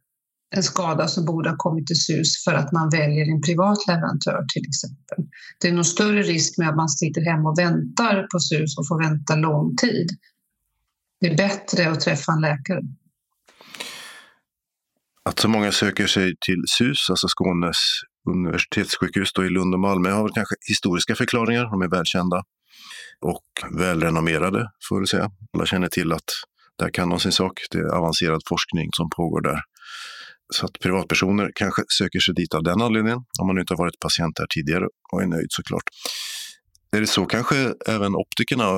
[0.52, 4.44] en skada som borde ha kommit till SUS för att man väljer en privat leverantör
[4.54, 5.30] till exempel.
[5.60, 8.88] Det är nog större risk med att man sitter hemma och väntar på SUS och
[8.88, 10.08] får vänta lång tid.
[11.20, 12.80] Det är bättre att träffa en läkare.
[15.24, 17.76] Att så många söker sig till SUS, alltså Skånes
[18.30, 21.64] universitetssjukhus då i Lund och Malmö, har väl kanske historiska förklaringar.
[21.64, 22.42] De är välkända
[23.20, 25.30] och välrenommerade, får vi säga.
[25.54, 26.30] Alla känner till att
[26.78, 27.52] där kan de sin sak.
[27.70, 29.60] Det är avancerad forskning som pågår där.
[30.54, 34.00] Så att privatpersoner kanske söker sig dit av den anledningen, om man inte har varit
[34.00, 35.82] patient där tidigare och är nöjd såklart.
[36.96, 37.56] Är det så kanske
[37.88, 38.68] även optikerna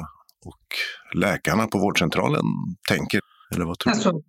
[0.46, 0.66] och
[1.14, 2.44] läkarna på vårdcentralen
[2.88, 3.20] tänker?
[3.55, 4.22] Eller vad tror jag, tror,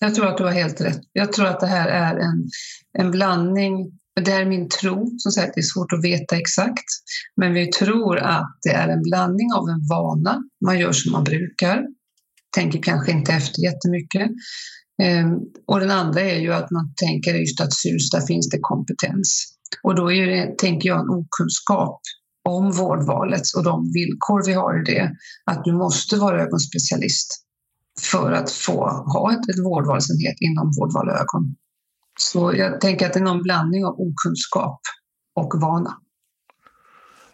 [0.00, 1.00] jag tror att du har helt rätt.
[1.12, 2.48] Jag tror att det här är en,
[2.98, 6.84] en blandning det är min tro, som sagt, det är svårt att veta exakt.
[7.36, 11.24] Men vi tror att det är en blandning av en vana, man gör som man
[11.24, 11.82] brukar,
[12.56, 14.30] tänker kanske inte efter jättemycket.
[15.02, 18.58] Ehm, och den andra är ju att man tänker just att SUS, där finns det
[18.60, 19.54] kompetens.
[19.82, 22.00] Och då är det, tänker jag, en okunskap
[22.48, 25.12] om vårdvalet och de villkor vi har i det.
[25.44, 27.44] Att du måste vara ögonspecialist
[28.00, 31.56] för att få ha ett, ett vårdvalsenhet inom vårdval ögon.
[32.20, 34.80] Så jag tänker att det är någon blandning av okunskap
[35.34, 35.98] och vana.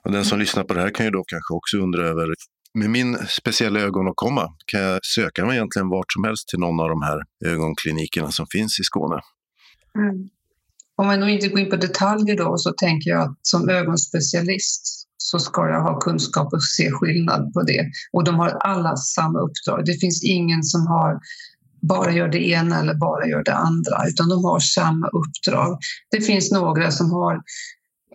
[0.02, 2.34] Och den som lyssnar på det här kan ju då kanske också undra över
[2.74, 6.88] med min speciella ögonåkomma kan jag söka mig egentligen vart som helst till någon av
[6.88, 9.20] de här ögonklinikerna som finns i Skåne.
[9.98, 10.28] Mm.
[10.96, 15.38] Om nu inte går in på detaljer då så tänker jag att som ögonspecialist så
[15.38, 17.90] ska jag ha kunskap och se skillnad på det.
[18.12, 19.84] Och de har alla samma uppdrag.
[19.84, 21.20] Det finns ingen som har
[21.88, 25.78] bara gör det ena eller bara gör det andra, utan de har samma uppdrag.
[26.10, 27.42] Det finns några som har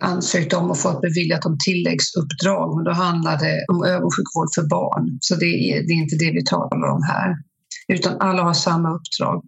[0.00, 5.18] ansökt om och fått beviljat om tilläggsuppdrag, men då handlar det om ögonsjukvård för barn.
[5.20, 7.34] Så det är, det är inte det vi talar om här,
[7.88, 9.42] utan alla har samma uppdrag.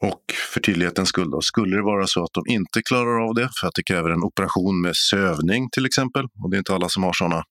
[0.00, 0.22] Och
[0.52, 3.66] för tydlighetens skull, då, skulle det vara så att de inte klarar av det för
[3.66, 7.02] att det kräver en operation med sövning till exempel, och det är inte alla som
[7.02, 7.42] har sådana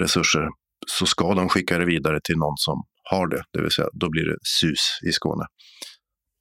[0.00, 0.48] resurser,
[0.86, 4.10] så ska de skicka det vidare till någon som har det, det vill säga då
[4.10, 5.44] blir det SUS i Skåne.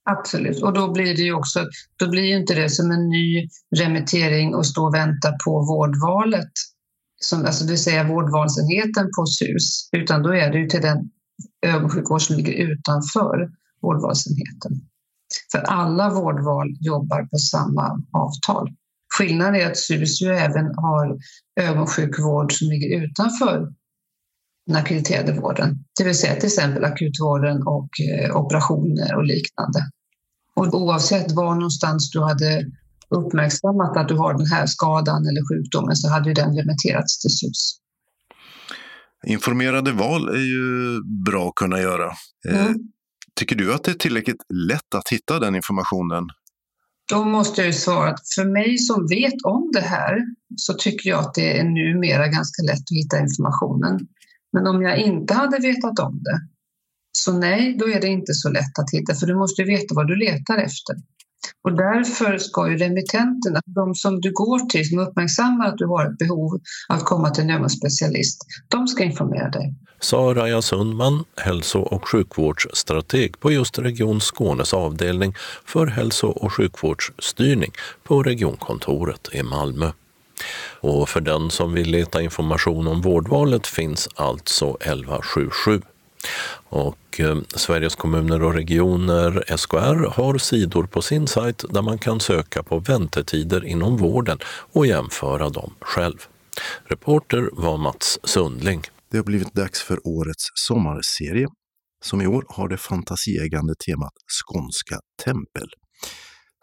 [0.10, 1.65] Absolut, och då blir det ju också,
[1.96, 6.52] då blir inte det som en ny remittering och stå och vänta på vårdvalet,
[7.22, 11.10] som, alltså det vill säga vårdvalsenheten på SUS, utan då är det ju till den
[11.65, 13.50] ögonsjukvård som ligger utanför
[13.82, 14.72] vårdvalsenheten.
[15.52, 18.70] För alla vårdval jobbar på samma avtal.
[19.17, 21.17] Skillnaden är att SUS ju även har
[21.60, 23.74] ögonsjukvård som ligger utanför
[24.67, 25.84] den ackrediterade vården.
[25.98, 29.80] Det vill säga till exempel akutvården och eh, operationer och liknande.
[30.58, 32.65] Och oavsett var någonstans du hade
[33.10, 37.80] uppmärksammat att du har den här skadan eller sjukdomen så hade den remitterats till SUS.
[39.28, 42.12] Informerade val är ju bra att kunna göra.
[42.50, 42.74] Eh, mm.
[43.39, 46.24] Tycker du att det är tillräckligt lätt att hitta den informationen?
[47.10, 50.17] Då måste jag ju svara att för mig som vet om det här
[50.56, 54.08] så tycker jag att det är numera ganska lätt att hitta informationen.
[54.54, 56.39] Men om jag inte hade vetat om det,
[57.17, 60.08] så nej, då är det inte så lätt att hitta, för du måste veta vad
[60.08, 60.95] du letar efter.
[61.63, 66.06] Och därför ska ju remittenterna, de som du går till, som uppmärksammar att du har
[66.06, 66.53] ett behov
[66.89, 69.75] av att komma till en ögonspecialist, de ska informera dig.
[69.99, 75.34] Sa Raja Sundman, hälso och sjukvårdsstrateg på just Region Skånes avdelning
[75.65, 77.71] för hälso och sjukvårdsstyrning
[78.03, 79.91] på regionkontoret i Malmö.
[80.80, 85.82] Och för den som vill leta information om vårdvalet finns alltså 1177.
[86.70, 92.20] Och eh, Sveriges kommuner och regioner, SKR, har sidor på sin sajt där man kan
[92.20, 94.40] söka på väntetider inom vården
[94.74, 96.18] och jämföra dem själv.
[96.86, 98.82] Reporter var Mats Sundling.
[99.12, 101.48] Det har blivit dags för årets sommarserie
[102.06, 105.70] som i år har det fantasieggande temat Skånska tempel.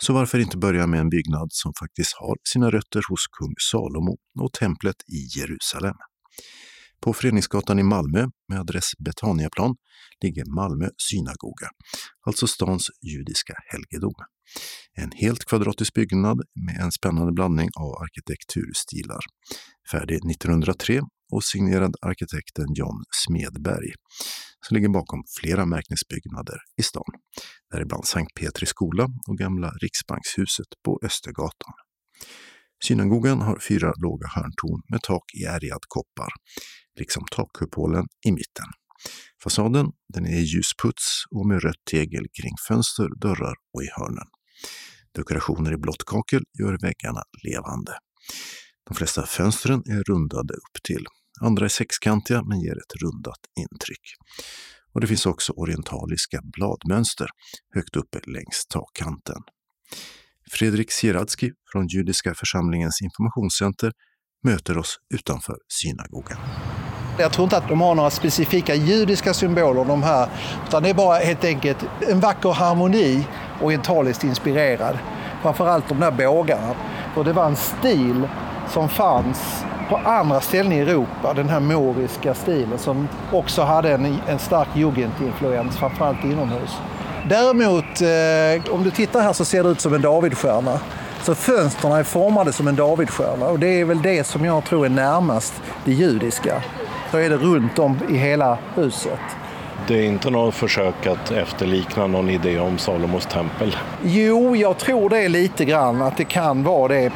[0.02, 4.16] Så varför inte börja med en byggnad som faktiskt har sina rötter hos kung Salomo
[4.40, 5.96] och templet i Jerusalem.
[7.04, 9.76] På Föreningsgatan i Malmö med adress Betaniaplan
[10.22, 11.68] ligger Malmö synagoga,
[12.26, 14.14] alltså stans judiska helgedom.
[14.94, 19.20] En helt kvadratisk byggnad med en spännande blandning av arkitekturstilar.
[19.90, 23.92] Färdig 1903 och signerad arkitekten John Smedberg
[24.66, 27.12] som ligger bakom flera märkningsbyggnader i stan,
[27.72, 31.72] däribland Sankt Petri skola och gamla Riksbankshuset på Östergatan.
[32.84, 36.32] Synagogan har fyra låga hörntorn med tak i ärgad koppar,
[36.96, 38.66] liksom takkupolen i mitten.
[39.42, 44.26] Fasaden den är i ljusputs och med rött tegel kring fönster, dörrar och i hörnen.
[45.14, 47.98] Dekorationer i blått kakel gör väggarna levande.
[48.88, 51.06] De flesta fönstren är rundade upp till
[51.40, 54.14] Andra är sexkantiga men ger ett rundat intryck.
[54.92, 57.28] Och det finns också orientaliska bladmönster
[57.74, 59.42] högt uppe längs takkanten.
[60.50, 63.92] Fredrik Sieradski från Judiska församlingens informationscenter
[64.44, 66.38] möter oss utanför synagogan.
[67.18, 70.28] Jag tror inte att de har några specifika judiska symboler de här,
[70.68, 71.78] utan det är bara helt enkelt
[72.08, 73.26] en vacker harmoni,
[73.62, 74.98] orientaliskt inspirerad.
[75.42, 76.74] Framförallt de där bågarna.
[77.16, 78.28] Och det var en stil
[78.68, 84.18] som fanns på andra ställen i Europa, den här moriska stilen som också hade en,
[84.28, 86.70] en stark jugendinfluens, framförallt inomhus.
[87.28, 90.80] Däremot, eh, om du tittar här så ser det ut som en Davidstjärna.
[91.24, 94.86] Så fönstren är formade som en Davidstjärna och det är väl det som jag tror
[94.86, 96.62] är närmast det judiska.
[97.10, 99.18] Så är det runt om i hela huset.
[99.88, 103.76] Det är inte något försök att efterlikna någon idé om Salomos tempel?
[104.02, 107.12] Jo, jag tror det lite grann, att det kan vara det.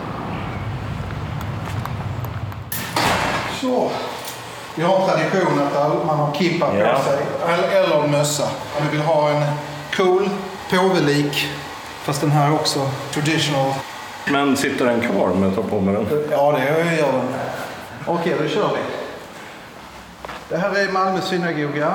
[3.61, 3.91] Så.
[4.75, 7.03] Vi har en tradition att man har kippa på ja.
[7.03, 7.19] sig,
[7.77, 8.49] eller en mössa.
[8.83, 9.43] Vi vill ha en
[9.97, 10.31] cool
[10.71, 11.47] påvelik,
[12.03, 13.73] fast den här också traditional.
[14.33, 16.07] Men sitter den kvar om jag tar på mig den?
[16.31, 17.29] Ja, det gör den.
[18.07, 18.81] Okej, då kör vi.
[20.49, 21.95] Det här är Malmö synagoga.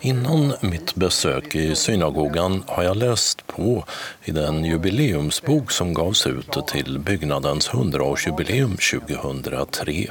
[0.00, 3.84] Innan mitt besök i synagogan har jag läst på
[4.24, 10.06] i den jubileumsbok som gavs ut till byggnadens 100-årsjubileum 2003.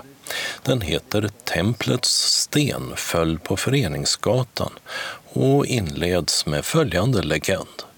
[0.63, 2.09] Den heter Templets
[2.41, 4.71] sten föll på Föreningsgatan
[5.33, 7.88] och inleds med följande legend.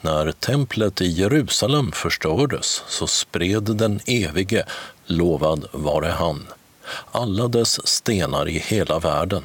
[0.00, 4.64] När templet i Jerusalem förstördes så spred den evige,
[5.06, 6.46] lovad vare han,
[7.10, 9.44] alla dess stenar i hela världen.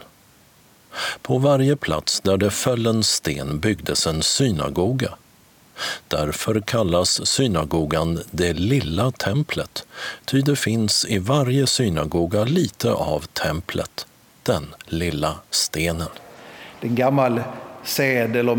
[1.21, 5.09] På varje plats där det föll en sten byggdes en synagoga.
[6.07, 9.85] Därför kallas synagogan det lilla templet,
[10.25, 14.07] ty det finns i varje synagoga lite av templet,
[14.43, 16.09] den lilla stenen.
[16.81, 17.41] Det är en gammal
[17.83, 18.55] sed eller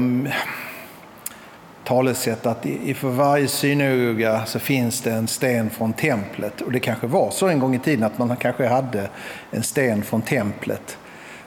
[1.87, 2.66] talesätt att
[2.97, 6.61] för varje synagoga så finns det en sten från templet.
[6.61, 9.09] Och det kanske var så en gång i tiden att man kanske hade
[9.51, 10.99] en sten från templet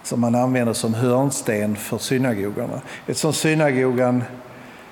[0.04, 2.82] som man använder som hörnsten för synagogorna.
[3.08, 4.24] Eftersom synagogan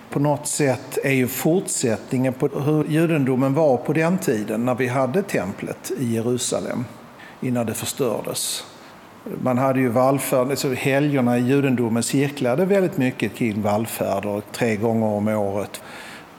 [0.10, 4.88] på något sätt är ju fortsättningen på hur judendomen var på den tiden när vi
[4.88, 6.86] hade templet i Jerusalem
[7.42, 8.64] innan det förstördes.
[9.42, 15.08] Man hade ju vallfärd, alltså helgerna i judendomen cirklade väldigt mycket kring vallfärder tre gånger
[15.08, 15.82] om året.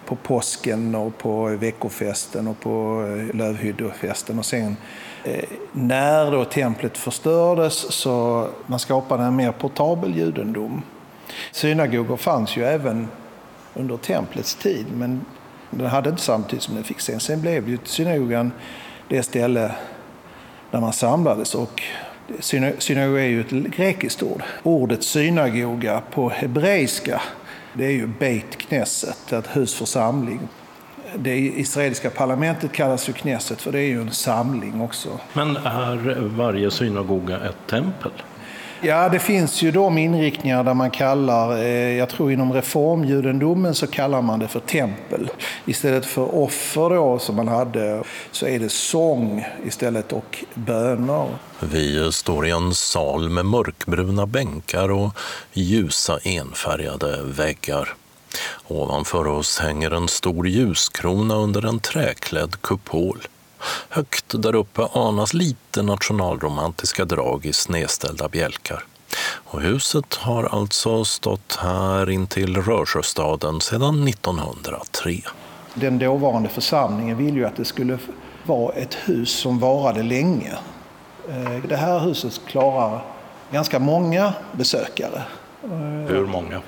[0.07, 4.39] På påsken och på veckofesten och på eh, lövhyddefesten.
[4.39, 4.77] Och sen
[5.25, 10.83] eh, när då templet förstördes så man skapade en mer portabel judendom.
[11.53, 13.09] Synagogor fanns ju även
[13.75, 15.25] under templets tid men
[15.71, 17.21] den hade inte samtidigt som den fick sen.
[17.21, 18.53] Sen blev ju synagogan
[19.09, 19.73] det ställe
[20.71, 21.83] där man samlades och
[22.79, 24.43] Synagoga är ju ett grekiskt ord.
[24.63, 27.23] Ordet synagoga på hebreiska
[27.75, 30.41] det är ju Beit Knesset, ett husförsamling.
[31.17, 35.09] Det israeliska parlamentet kallas ju Knesset för det är ju en samling också.
[35.33, 38.13] Men är varje synagoga ett tempel?
[38.81, 43.87] Ja, det finns ju de inriktningar där man kallar, eh, jag tror inom reformjudendomen så
[43.87, 45.31] kallar man det för tempel.
[45.67, 48.03] Istället för offer då som man hade
[48.33, 51.29] så är det sång istället och böner.
[51.61, 55.19] Vi står i en sal med mörkbruna bänkar och
[55.53, 57.95] ljusa enfärgade väggar.
[58.69, 63.19] Ovanför oss hänger en stor ljuskrona under en träklädd kupol.
[63.89, 68.85] Högt där uppe anas lite nationalromantiska drag i snedställda bjälkar.
[69.21, 75.21] Och huset har alltså stått här intill Rörsjöstaden sedan 1903.
[75.75, 77.99] Den dåvarande församlingen ville ju att det skulle
[78.47, 80.53] vara ett hus som varade länge.
[81.29, 83.05] Eh, det här huset klarar
[83.53, 85.23] ganska många besökare.
[86.09, 86.61] Hur många?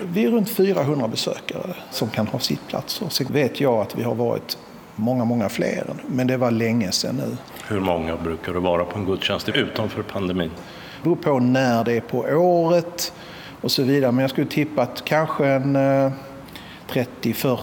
[0.00, 3.08] Vi är runt 400 besökare som kan ha sittplatser.
[3.08, 4.58] Sen vet jag att vi har varit
[4.96, 5.84] många, många fler.
[6.06, 7.36] Men det var länge sedan nu.
[7.68, 10.50] Hur många brukar det vara på en gudstjänst utanför pandemin?
[10.56, 13.12] Det beror på när det är på året
[13.60, 14.12] och så vidare.
[14.12, 16.12] Men jag skulle tippa att kanske en 30-40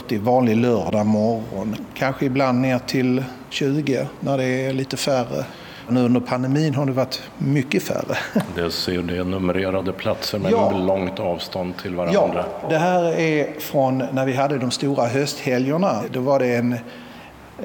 [0.10, 1.76] eh, vanlig lördag morgon.
[1.94, 5.46] Kanske ibland ner till 20 när det är lite färre.
[5.92, 8.18] Nu under pandemin har det varit mycket färre.
[8.56, 10.72] Det ser det numrerade platser med ja.
[10.72, 12.46] långt avstånd till varandra.
[12.64, 16.04] Ja, det här är från när vi hade de stora hösthelgerna.
[16.12, 16.76] Då var det en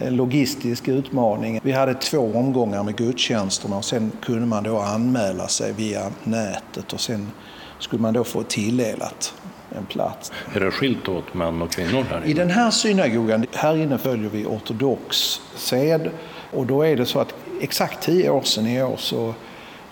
[0.01, 1.61] logistisk utmaning.
[1.63, 6.93] Vi hade två omgångar med gudstjänsterna och sen kunde man då anmäla sig via nätet
[6.93, 7.31] och sen
[7.79, 9.35] skulle man då få tilldelat
[9.77, 10.33] en plats.
[10.55, 12.27] Är det skilt åt män och kvinnor här inne?
[12.27, 16.11] I den här synagogan, här inne följer vi ortodox sed
[16.53, 19.35] och då är det så att exakt tio år sedan i år så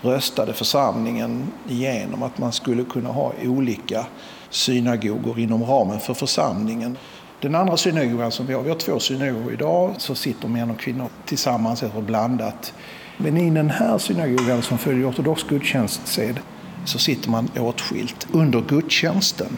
[0.01, 4.05] röstade församlingen igenom att man skulle kunna ha olika
[4.49, 6.97] synagogor inom ramen för församlingen.
[7.43, 10.79] Den andra synagogan som vi har, vi har två synagogor idag, så sitter män och
[10.79, 12.73] kvinnor tillsammans och blandat.
[13.17, 16.39] Men i den här synagogan som följer ortodox gudstjänstsed
[16.85, 19.57] så sitter man åtskilt under gudstjänsten.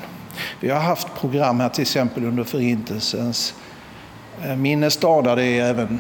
[0.60, 3.54] Vi har haft program här till exempel under Förintelsens
[4.44, 6.00] eh, minnesdag där det är även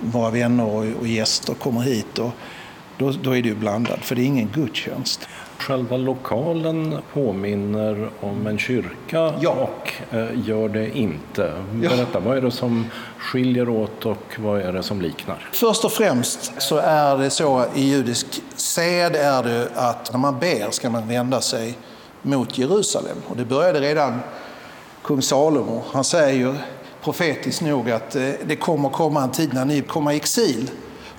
[0.00, 2.18] våra vänner och gäster kommer hit.
[2.18, 2.32] Och
[2.98, 5.28] då, då är det ju blandat, för det är ingen gudstjänst.
[5.60, 9.50] Själva lokalen påminner om en kyrka ja.
[9.50, 11.52] och eh, gör det inte.
[11.72, 12.20] Berätta, ja.
[12.20, 12.86] vad är det som
[13.18, 15.48] skiljer åt och vad är det som liknar?
[15.52, 20.38] Först och främst så är det så i judisk sed är det att när man
[20.38, 21.78] ber ska man vända sig
[22.22, 23.16] mot Jerusalem.
[23.28, 24.20] Och det började redan
[25.02, 25.82] kung Salomo.
[25.92, 26.54] Han säger ju
[27.02, 30.70] profetiskt nog att eh, det kommer komma en tid när ni kommer i exil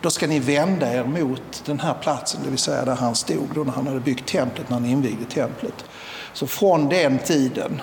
[0.01, 3.47] då ska ni vända er mot den här platsen, det vill säga där han stod
[3.55, 5.85] då när han hade byggt templet, när han invigde templet.
[6.33, 7.81] Så från den tiden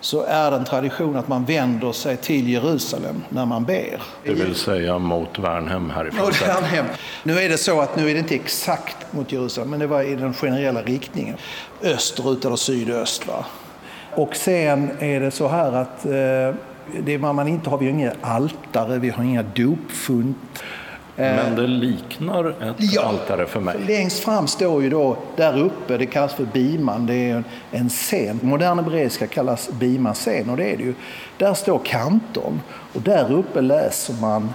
[0.00, 4.02] så är det en tradition att man vänder sig till Jerusalem när man ber.
[4.24, 6.26] Det vill säga mot Värnhem härifrån?
[6.26, 6.86] Mot Värnhem.
[7.22, 10.02] Nu är det så att nu är det inte exakt mot Jerusalem, men det var
[10.02, 11.36] i den generella riktningen.
[11.82, 13.26] Österut eller sydöst.
[13.26, 13.44] Va?
[14.14, 16.60] Och sen är det så här att eh,
[17.04, 20.34] det man inte har, vi har inga altare, vi har inga dopfund.
[21.16, 23.76] Men det liknar ett ja, altare för mig.
[23.86, 28.40] Längst fram står ju då, där uppe, det kallas för biman, det är en scen.
[28.42, 30.94] Modern hebreiska kallas bima-scen och det är det ju.
[31.36, 32.60] Där står kantorn
[32.94, 34.52] och där uppe läser man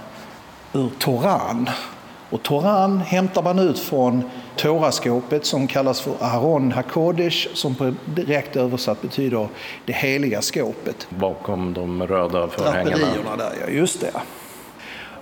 [0.72, 1.70] ur Toran.
[2.30, 4.22] Och Toran hämtar man ut från
[4.56, 9.48] Toraskåpet som kallas för Aron Hakodesh som på direkt översatt betyder
[9.84, 11.06] det heliga skåpet.
[11.10, 12.96] Bakom de röda förhängena.
[12.96, 14.12] Draperierna där, ja just det.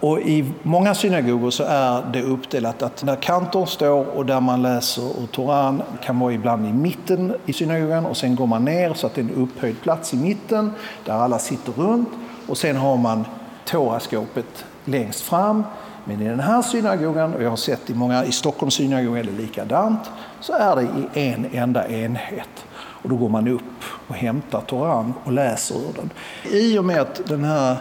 [0.01, 4.63] Och I många synagogor så är det uppdelat att när kantor står och där man
[4.63, 8.95] läser ur Toran kan vara ibland i mitten i synagogan och sen går man ner
[8.95, 10.73] så att det är en upphöjd plats i mitten
[11.05, 12.09] där alla sitter runt
[12.47, 13.25] och sen har man
[13.65, 15.65] Toraskåpet längst fram.
[16.05, 19.25] Men i den här synagogan, och jag har sett i många, i Stockholms synagogor är
[19.25, 22.65] det likadant, så är det i en enda enhet.
[22.77, 26.11] Och då går man upp och hämtar Toran och läser ur den.
[26.53, 27.77] I och med att den här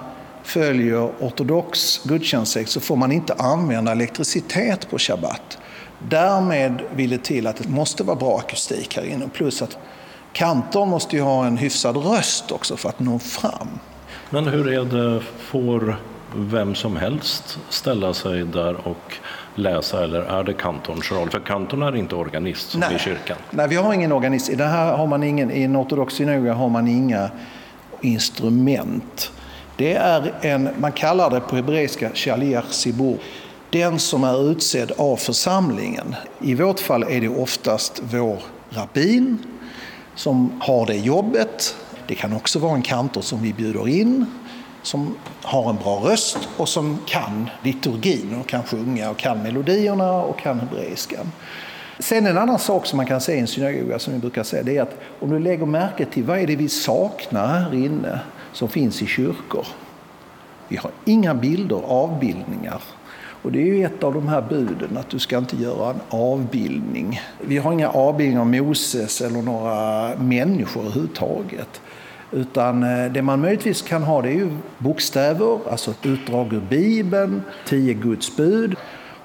[0.48, 5.58] följer ortodox gudstjänstsex så får man inte använda elektricitet på shabbat.
[6.10, 9.30] Därmed vill det till att det måste vara bra akustik här inne.
[9.34, 9.78] Plus att
[10.34, 13.68] kantorn måste ju ha en hyfsad röst också för att nå fram.
[14.30, 15.96] Men hur är det, får
[16.36, 19.14] vem som helst ställa sig där och
[19.56, 21.30] läsa eller är det kantorns roll?
[21.30, 22.96] För kantorn är inte organist som Nej.
[22.96, 23.38] i kyrkan.
[23.52, 24.50] Nej, vi har ingen organist.
[24.50, 27.30] I, det här har man ingen, i en ortodox synagoga har man inga
[28.02, 29.32] instrument.
[29.78, 33.18] Det är en, man kallar det på hebreiska shaliach sibur,
[33.70, 36.16] den som är utsedd av församlingen.
[36.42, 39.38] I vårt fall är det oftast vår rabbin
[40.16, 41.76] som har det jobbet.
[42.08, 44.26] Det kan också vara en kantor som vi bjuder in
[44.88, 50.12] som har en bra röst och som kan liturgin och kan sjunga och kan melodierna
[50.12, 51.32] och kan hebreiskan.
[52.00, 54.64] Sen en annan sak som man kan se i en synagoga som vi brukar säga
[54.64, 58.20] det är att om du lägger märke till vad är det vi saknar här inne
[58.58, 59.68] som finns i kyrkor.
[60.68, 62.82] Vi har inga bilder, avbildningar.
[63.42, 66.00] Och det är ju ett av de här buden, att du ska inte göra en
[66.10, 67.22] avbildning.
[67.42, 71.82] Vi har inga avbildningar av Moses eller några människor överhuvudtaget.
[72.32, 76.62] Utan eh, det man möjligtvis kan ha det är ju bokstäver, alltså ett utdrag ur
[76.70, 78.76] Bibeln, tio Guds bud.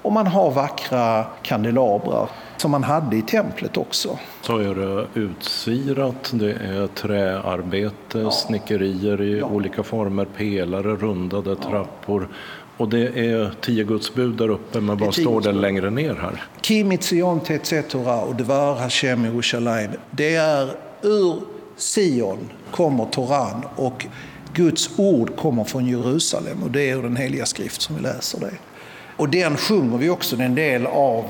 [0.01, 2.29] Och man har vackra kandelabrar
[2.63, 4.19] som man hade i templet också.
[4.41, 8.31] Så är det utsirat, det är träarbete, ja.
[8.31, 9.45] snickerier i ja.
[9.45, 12.27] olika former, pelare, rundade trappor.
[12.77, 16.43] Och det är tio gudsbud där uppe, men vad står det längre ner här?
[16.61, 19.91] Kimitzion tetzetora och dvar Hashem Yerushalayim.
[20.11, 20.69] Det är
[21.01, 21.41] ur
[21.77, 24.05] Sion kommer Toran och
[24.53, 28.39] Guds ord kommer från Jerusalem och det är ur den heliga skrift som vi läser
[28.39, 28.53] det.
[29.17, 31.25] Och den sjunger vi också, en del av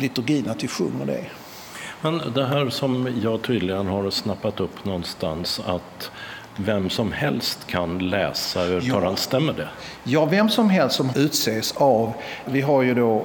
[0.00, 1.24] liturgin att vi sjunger det.
[2.00, 6.10] Men det här som jag tydligen har snappat upp någonstans att
[6.56, 9.16] vem som helst kan läsa ur ja.
[9.16, 9.68] stämmer det?
[10.04, 12.12] Ja, vem som helst som utses av,
[12.44, 13.24] vi har ju då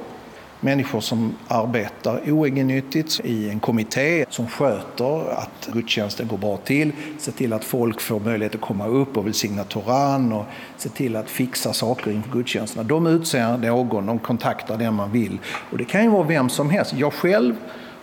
[0.64, 7.32] människor som arbetar oegennyttigt i en kommitté som sköter att gudstjänsten går bra till, ser
[7.32, 10.44] till att folk får möjlighet att komma upp och välsigna Toran och
[10.76, 12.82] se till att fixa saker inför gudstjänsterna.
[12.82, 15.38] De utser någon, de kontaktar den man vill.
[15.70, 16.92] Och det kan ju vara vem som helst.
[16.92, 17.54] Jag själv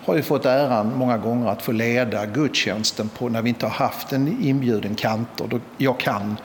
[0.05, 3.85] har ju fått äran många gånger att få leda gudstjänsten på när vi inte har
[3.85, 5.61] haft en inbjuden kantor.
[5.77, 6.37] Jag kan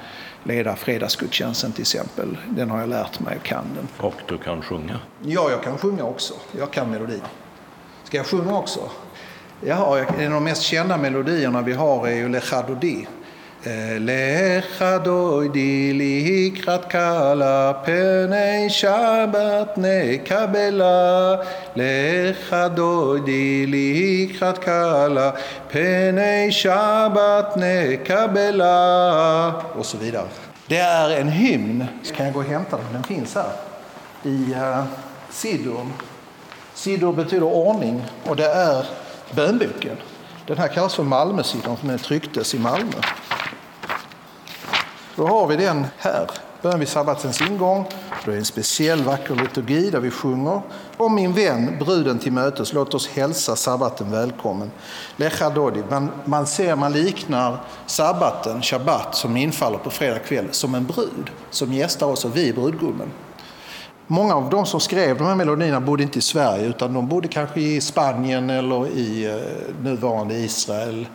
[0.46, 2.38] leda fredagsgudstjänsten till exempel.
[2.48, 3.88] Den har jag lärt mig och kan den.
[4.06, 5.00] Och du kan sjunga?
[5.22, 6.34] Ja, jag kan sjunga också.
[6.58, 7.22] Jag kan melodin.
[8.04, 8.80] Ska jag sjunga också?
[9.60, 13.06] Ja, en av de mest kända melodierna vi har är ju Lechadodi.
[13.98, 21.34] Lecha doidi לקראת kala פני שבת נקבלה.
[21.76, 25.32] לך doidi לקראת kala
[25.68, 29.52] פני שבת נקבלה.
[29.78, 30.28] och så vidare.
[30.68, 31.84] Det är en hymn.
[32.02, 32.92] Så Kan jag gå och hämta den?
[32.92, 33.52] Den finns här
[34.22, 34.84] i eh, uh,
[35.30, 35.86] Siddur.
[36.74, 38.86] Siddur betyder ordning och det är
[39.30, 39.96] bönboken.
[40.46, 43.00] Den här kallas för Malmösidorn, för den trycktes i Malmö.
[45.16, 46.30] Då har vi den här.
[46.62, 47.84] Början vid sabbatens ingång.
[48.24, 50.60] Då är det en speciell vacker liturgi där vi sjunger.
[50.96, 54.70] Om min vän, bruden till mötes, låt oss hälsa sabbaten välkommen.
[55.16, 55.82] Lechadodi.
[55.90, 57.56] Man, man ser, man liknar
[57.86, 62.48] sabbaten, shabbat, som infaller på fredag kväll, som en brud som gästar oss och vi
[62.48, 63.10] är brudgummen.
[64.06, 67.28] Många av de som skrev de här melodierna bodde inte i Sverige utan de bodde
[67.28, 71.06] kanske i Spanien eller i eh, nuvarande Israel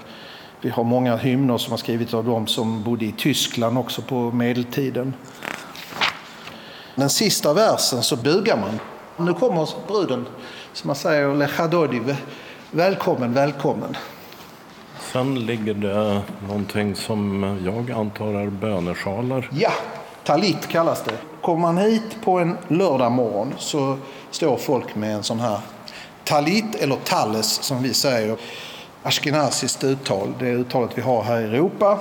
[0.62, 4.32] vi har många hymner som har skrivits av dem som bodde i Tyskland också på
[4.32, 5.14] medeltiden.
[6.96, 8.80] Den sista versen så bugar man.
[9.28, 10.26] Nu kommer bruden,
[10.74, 12.02] som man säger, Lechadodi,
[12.72, 13.98] välkommen, välkommen.
[15.12, 19.50] Sen ligger det någonting som jag antar är bönesjalar.
[19.52, 19.72] Ja,
[20.24, 21.18] talit kallas det.
[21.42, 23.98] kommer man hit på en lördag morgon så
[24.32, 25.60] står folk med en sån här
[26.24, 28.38] talit, eller talles som vi säger.
[29.04, 32.00] Ashkenaziskt uttal, det uttalet vi har här i Europa.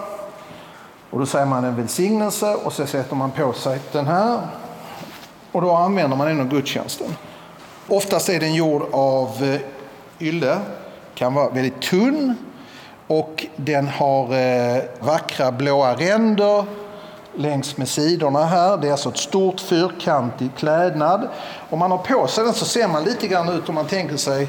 [1.11, 4.41] Och då säger man en välsignelse och så sätter man på sig den här.
[5.53, 7.17] Och då använder man den i gudstjänsten.
[7.89, 9.61] Oftast är den gjord av eh,
[10.19, 10.59] ylle,
[11.15, 12.35] kan vara väldigt tunn
[13.07, 16.65] och den har eh, vackra blåa ränder
[17.35, 18.77] längs med sidorna här.
[18.77, 21.29] Det är alltså ett stort fyrkantig klädnad.
[21.71, 24.17] Om man har på sig den så ser man lite grann ut om man tänker
[24.17, 24.49] sig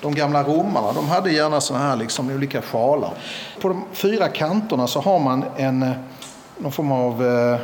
[0.00, 0.92] de gamla romarna.
[0.92, 3.10] De hade gärna såna här liksom olika sjalar.
[3.60, 5.90] På de fyra kanterna så har man en,
[6.58, 7.60] någon form av eh,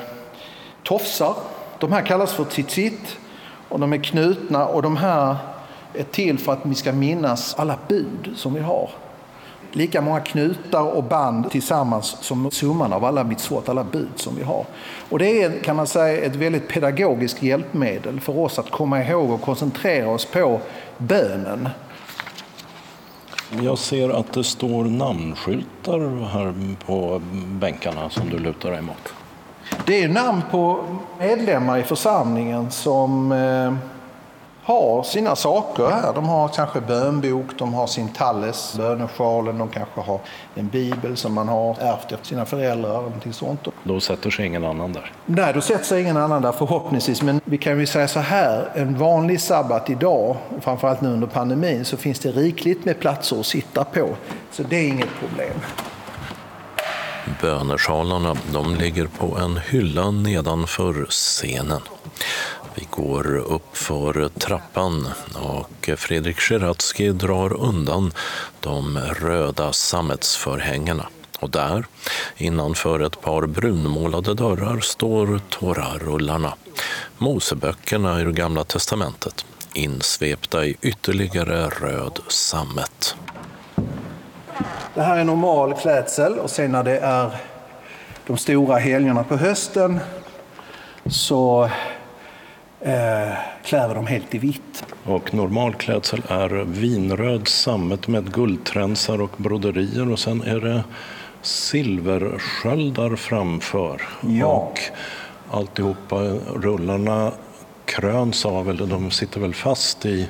[0.83, 1.35] tofsar.
[1.79, 3.17] De här kallas för tzitzit
[3.69, 5.37] och de är knutna och de här
[5.95, 8.91] är till för att vi ska minnas alla bud som vi har
[9.77, 14.43] lika många knutar och band tillsammans som summan av alla mitzvot, alla bud som vi
[14.43, 14.65] har.
[15.09, 19.31] Och det är kan man säga ett väldigt pedagogiskt hjälpmedel för oss att komma ihåg
[19.31, 20.61] och koncentrera oss på
[20.99, 21.69] bönen.
[23.51, 29.15] Jag ser att det står namnskyltar här på bänkarna som du lutar dig mot.
[29.87, 30.85] Det är namn på
[31.19, 33.75] medlemmar i församlingen som eh,
[34.67, 36.13] har sina saker här.
[36.13, 40.21] De har kanske bönbok, de har sin talles, bönesjalen, de kanske har
[40.55, 42.93] en bibel som man har ärvt efter sina föräldrar.
[42.93, 43.61] Någonting sånt.
[43.85, 45.13] Då sätter sig ingen annan där?
[45.27, 47.23] Nej, då sätter sig ingen annan där förhoppningsvis.
[47.23, 51.85] Men vi kan ju säga så här, en vanlig sabbat idag, framförallt nu under pandemin,
[51.85, 54.09] så finns det rikligt med platser att sitta på.
[54.51, 55.55] Så det är inget problem.
[57.41, 61.81] Bönesjalarna de ligger på en hylla nedanför scenen.
[62.79, 68.13] Vi går upp för trappan och Fredrik Scheratsky drar undan
[68.61, 71.07] de röda sammetsförhängena.
[71.41, 71.87] Och där,
[72.37, 76.55] innanför ett par brunmålade dörrar, står Torarullarna,
[77.19, 83.17] Moseböckerna ur Gamla testamentet, insvepta i ytterligare röd sammet.
[84.95, 87.31] Det här är normal klädsel och sen när det är
[88.27, 90.01] de stora helgerna på hösten
[91.07, 91.71] så
[92.81, 93.33] eh,
[93.65, 94.85] klär de helt i vitt.
[95.05, 100.85] Och normal klädsel är vinröd sammet med guldtränsar och broderier och sen är det
[101.43, 104.03] silversköldar framför.
[104.21, 104.47] Ja.
[104.47, 104.81] Och
[105.51, 106.17] alltihopa,
[106.55, 107.33] rullarna
[107.85, 110.29] kröns av, eller de sitter väl fast i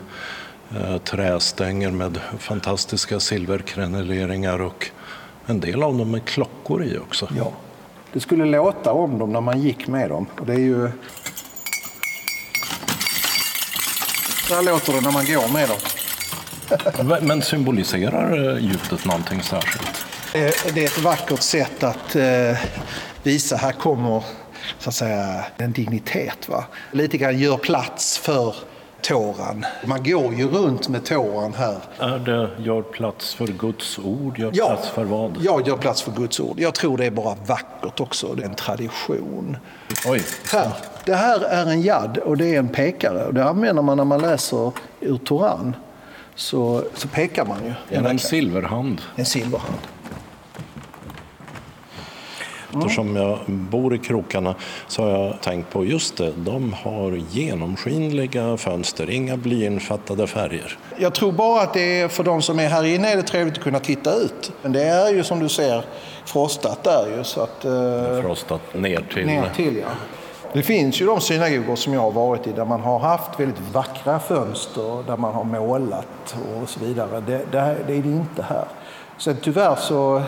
[0.76, 4.90] eh, trästänger med fantastiska silverkreneleringar och
[5.46, 7.28] en del av dem med klockor i också.
[7.36, 7.52] Ja.
[8.12, 10.26] Det skulle låta om dem när man gick med dem.
[10.40, 10.90] Och det är ju
[14.48, 17.18] Så här låter det när man går med dem.
[17.26, 20.06] Men symboliserar eh, ljudet någonting särskilt?
[20.74, 22.58] Det är ett vackert sätt att eh,
[23.22, 24.24] visa, här kommer
[24.78, 26.48] så att säga en dignitet.
[26.48, 26.64] Va?
[26.92, 28.54] Lite grann gör plats för
[29.02, 29.64] tåran.
[29.86, 31.76] Man går ju runt med tåran här.
[31.98, 34.38] Är det gör plats för Guds ord?
[34.38, 34.66] Gör Ja.
[34.66, 35.36] plats för vad?
[35.40, 36.60] Ja, gör plats för Guds ord.
[36.60, 38.34] Jag tror det är bara vackert också.
[38.34, 39.56] Det är en tradition.
[40.06, 40.22] Oj,
[40.52, 40.70] Här.
[41.04, 43.32] Det här är en jad och det är en pekare.
[43.32, 45.76] Det använder man när man läser ur Toran.
[46.34, 47.96] Så, så pekar man ju.
[47.98, 49.00] är det en silverhand?
[49.16, 49.78] en silverhand.
[52.78, 54.54] Eftersom jag bor i krokarna
[54.88, 60.78] så har jag tänkt på just det, de har genomskinliga fönster, inga blyinfattade färger.
[60.96, 63.58] Jag tror bara att det är för de som är här inne är det trevligt
[63.58, 64.52] att kunna titta ut.
[64.62, 65.84] Men det är ju som du ser
[66.24, 67.64] frostat där ju så att...
[67.64, 69.26] eh, Frostat ner till...
[69.26, 69.88] ner till ja.
[70.52, 73.60] Det finns ju de synagogor som jag har varit i där man har haft väldigt
[73.72, 77.20] vackra fönster, där man har målat och så vidare.
[77.26, 78.64] Det, det, det är det inte här.
[79.18, 80.22] Sen tyvärr så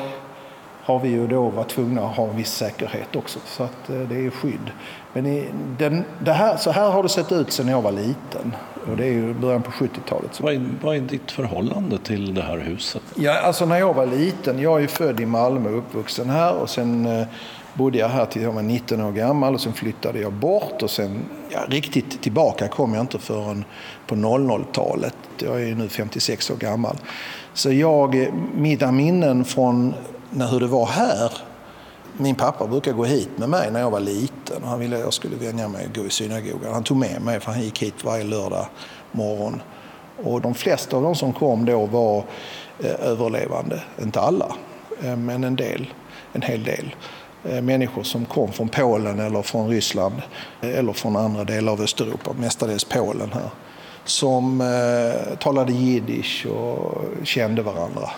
[0.89, 3.97] har vi ju då varit tvungna att ha en viss säkerhet också, så att eh,
[3.97, 4.71] det är skydd.
[5.13, 8.55] Men i den, det här, så här har det sett ut sedan jag var liten
[8.91, 10.35] och det är ju början på 70-talet.
[10.35, 13.03] Så Vad är, vad är ditt förhållande till det här huset?
[13.15, 16.55] Ja, alltså när jag var liten, jag är ju född i Malmö och uppvuxen här
[16.55, 17.27] och sen eh,
[17.75, 20.91] bodde jag här till jag var 19 år gammal och sen flyttade jag bort och
[20.91, 23.65] sen ja, riktigt tillbaka kom jag inte förrän
[24.07, 25.17] på 00-talet.
[25.39, 26.97] Jag är ju nu 56 år gammal.
[27.55, 29.95] Så jag, eh, mina minnen från
[30.31, 31.33] när, hur det var här
[32.21, 34.63] min pappa brukade gå hit med mig när jag var liten.
[34.63, 36.73] och Han ville att jag skulle vänja mig att gå i synagogan.
[36.73, 38.67] Han tog med mig för han gick hit varje lördag
[39.13, 39.63] morgon.
[40.25, 42.25] Och de flesta av de som kom då var
[42.79, 43.83] eh, överlevande.
[44.03, 44.57] Inte alla,
[45.03, 45.93] eh, men en del.
[46.33, 46.95] En hel del.
[47.45, 50.15] Eh, människor som kom från Polen eller från Ryssland
[50.61, 53.51] eh, eller från andra delar av Östeuropa, mestadels Polen här.
[54.05, 58.11] Som eh, talade jiddisch och kände varandra.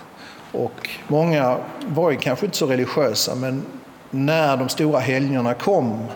[0.53, 3.63] Och många var ju kanske inte så religiösa men
[4.11, 6.07] när de stora helgerna kom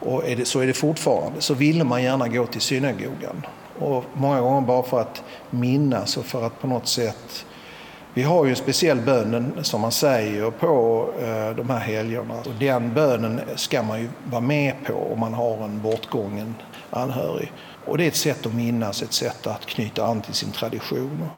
[0.00, 3.46] och är det, så är det fortfarande, så ville man gärna gå till synagogan.
[3.78, 7.46] Och många gånger bara för att minnas och för att på något sätt
[8.14, 12.34] vi har ju en speciell bön som man säger på eh, de här helgerna.
[12.34, 16.54] Och den bönen ska man ju vara med på om man har en bortgången
[16.90, 17.52] anhörig.
[17.86, 21.28] Och det är ett sätt att minnas, ett sätt att knyta an till sin tradition.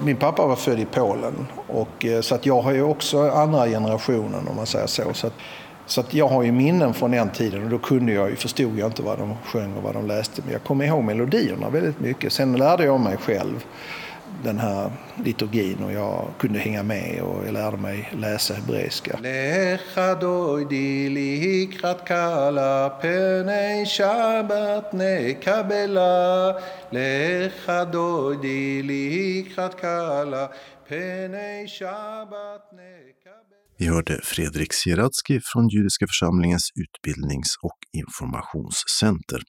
[0.00, 3.66] Min pappa var född i Polen och eh, så att jag har ju också andra
[3.66, 5.14] generationen om man säger så.
[5.14, 5.32] så att,
[5.86, 8.78] så att jag har ju minnen från den tiden och då kunde jag ju, förstod
[8.78, 10.42] jag inte vad de sjöng och vad de läste.
[10.44, 12.32] Men jag kommer ihåg melodierna väldigt mycket.
[12.32, 13.64] Sen lärde jag mig själv
[14.44, 14.90] den här
[15.24, 19.18] liturgin och jag kunde hänga med och jag lärde mig läsa hebreiska.
[33.80, 39.42] Vi hörde Fredrik Sieradski från Judiska församlingens utbildnings och informationscenter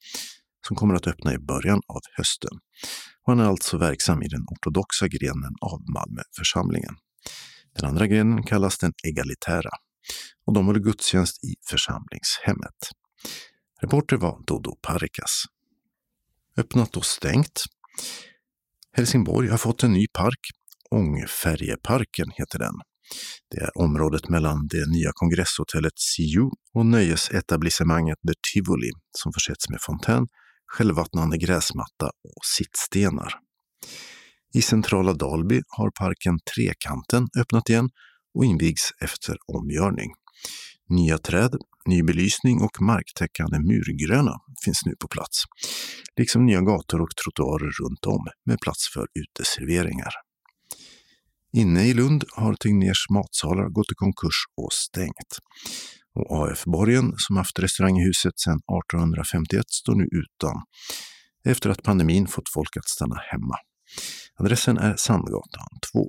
[0.67, 2.59] som kommer att öppna i början av hösten
[3.29, 6.95] och han är alltså verksam i den ortodoxa grenen av Malmöförsamlingen.
[7.75, 9.69] Den andra grenen kallas den egalitära
[10.45, 12.79] och de håller gudstjänst i församlingshemmet.
[13.81, 15.43] Reporter var Dodo Parikas.
[16.57, 17.63] Öppnat och stängt.
[18.91, 20.39] Helsingborg har fått en ny park.
[20.91, 22.73] Ångfärjeparken heter den.
[23.51, 29.79] Det är området mellan det nya kongresshotellet Siu och nöjesetablissemanget The Tivoli som försetts med
[29.81, 30.27] fontän
[30.69, 33.33] självvattnande gräsmatta och sittstenar.
[34.53, 37.89] I centrala Dalby har parken Trekanten öppnat igen
[38.33, 40.11] och invigs efter omgörning.
[40.89, 41.55] Nya träd,
[41.85, 45.43] ny belysning och marktäckande murgröna finns nu på plats,
[46.19, 50.13] liksom nya gator och trottoarer runt om med plats för uteserveringar.
[51.53, 55.31] Inne i Lund har Tegnérs matsalar gått i konkurs och stängt.
[56.15, 60.55] Och AF-borgen, som haft restaurang i huset sedan 1851, står nu utan
[61.45, 63.55] efter att pandemin fått folk att stanna hemma.
[64.35, 66.07] Adressen är Sandgatan 2.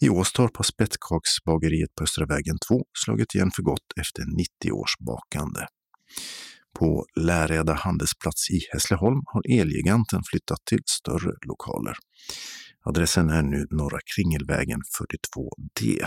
[0.00, 4.98] I Åstorp har Spetskaksbageriet på Östra vägen 2 slagit igen för gott efter 90 års
[4.98, 5.66] bakande.
[6.78, 11.96] På Läreda handelsplats i Hässleholm har Elgiganten flyttat till större lokaler.
[12.84, 16.06] Adressen är nu Norra Kringelvägen 42D,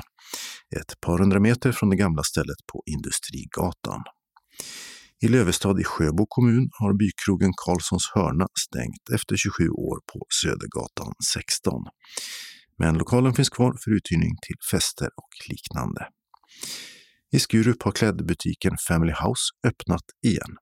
[0.79, 4.03] ett par hundra meter från det gamla stället på Industrigatan.
[5.21, 11.13] I Lövestad i Sjöbo kommun har bykrogen Karlssons hörna stängt efter 27 år på Södergatan
[11.33, 11.83] 16.
[12.77, 16.07] Men lokalen finns kvar för uthyrning till fester och liknande.
[17.33, 20.57] I Skurup har klädbutiken Family House öppnat igen.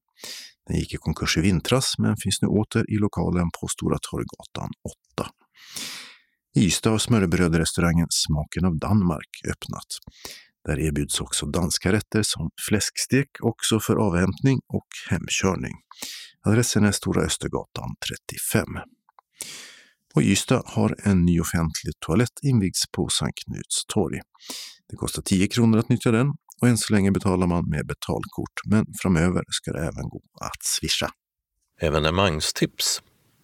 [0.68, 4.70] Den gick i konkurs i vintras men finns nu åter i lokalen på Stora Torggatan
[5.18, 5.30] 8.
[6.56, 9.86] I Ystad har smörrebrödrestaurangen Smaken av Danmark öppnat.
[10.66, 15.74] Där erbjuds också danska rätter som fläskstek också för avhämtning och hemkörning.
[16.42, 18.66] Adressen är Stora Östergatan 35.
[20.16, 24.20] Och Ystad har en ny offentlig toalett invigts på Sankt Knuts torg.
[24.90, 26.28] Det kostar 10 kronor att nyttja den
[26.62, 30.64] och än så länge betalar man med betalkort, men framöver ska det även gå att
[30.64, 31.10] swisha.
[31.82, 33.02] Evenemangstips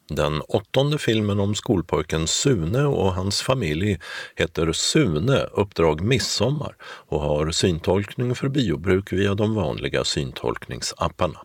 [0.10, 4.00] den åttonde filmen om skolpojken Sune och hans familj
[4.36, 11.40] heter Sune Uppdrag Midsommar och har syntolkning för biobruk via de vanliga syntolkningsapparna.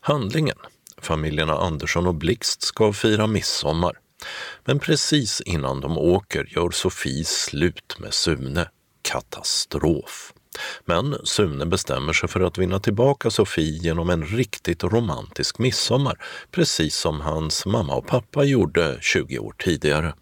[0.00, 0.56] Handlingen
[1.00, 3.92] Familjerna Andersson och Blixt ska fira midsommar.
[4.64, 8.68] Men precis innan de åker gör Sofie slut med Sune.
[9.02, 10.32] Katastrof.
[10.84, 16.18] Men Sune bestämmer sig för att vinna tillbaka Sofie genom en riktigt romantisk midsommar,
[16.50, 20.14] precis som hans mamma och pappa gjorde 20 år tidigare.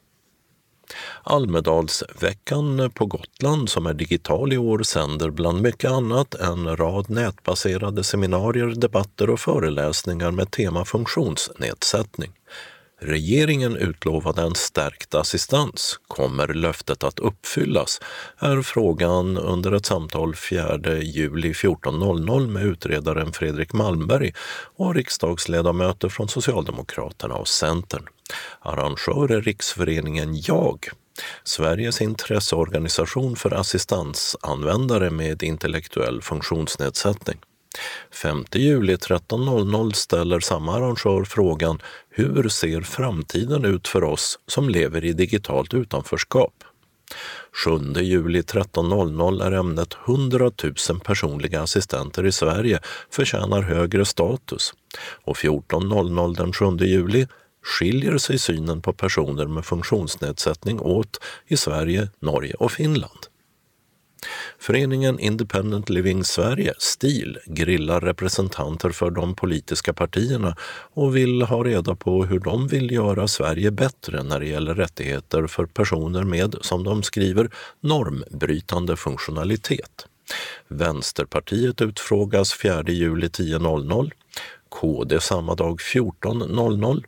[1.22, 8.04] Almedalsveckan på Gotland som är digital i år sänder bland mycket annat en rad nätbaserade
[8.04, 12.32] seminarier, debatter och föreläsningar med tema funktionsnedsättning.
[13.00, 16.00] Regeringen utlovade en stärkt assistans.
[16.08, 18.00] Kommer löftet att uppfyllas?
[18.38, 24.32] är frågan under ett samtal 4 juli 14.00 med utredaren Fredrik Malmberg
[24.76, 28.06] och riksdagsledamöter från Socialdemokraterna och Centern.
[28.60, 30.88] Arrangör är Riksföreningen JAG.
[31.44, 37.38] Sveriges intresseorganisation för assistansanvändare med intellektuell funktionsnedsättning.
[38.10, 45.04] 5 juli 13.00 ställer samma arrangör frågan Hur ser framtiden ut för oss som lever
[45.04, 46.64] i digitalt utanförskap?
[47.64, 47.70] 7
[48.02, 50.50] juli 13.00 är ämnet 100
[50.88, 54.74] 000 personliga assistenter i Sverige förtjänar högre status
[55.24, 57.26] och 14.00 den 7 juli
[57.62, 63.35] skiljer sig synen på personer med funktionsnedsättning åt i Sverige, Norge och Finland.
[64.58, 70.56] Föreningen Independent Living Sverige, STIL, grillar representanter för de politiska partierna
[70.94, 75.46] och vill ha reda på hur de vill göra Sverige bättre när det gäller rättigheter
[75.46, 77.50] för personer med, som de skriver,
[77.80, 80.06] normbrytande funktionalitet.
[80.68, 84.10] Vänsterpartiet utfrågas 4 juli 10.00,
[84.68, 87.04] KD samma dag 14.00,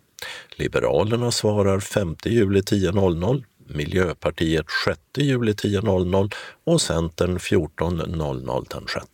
[0.57, 9.07] Liberalerna svarar 5 juli 10.00, Miljöpartiet 6 juli 10.00 och Centern 14.00 den 6.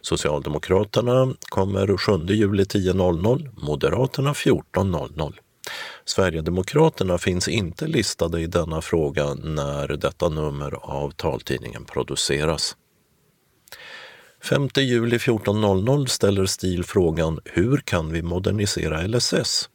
[0.00, 5.34] Socialdemokraterna kommer 7 juli 10.00, Moderaterna 14.00.
[6.04, 12.76] Sverigedemokraterna finns inte listade i denna fråga när detta nummer av taltidningen produceras.
[14.42, 19.68] 5 juli 14.00 ställer STIL frågan Hur kan vi modernisera LSS?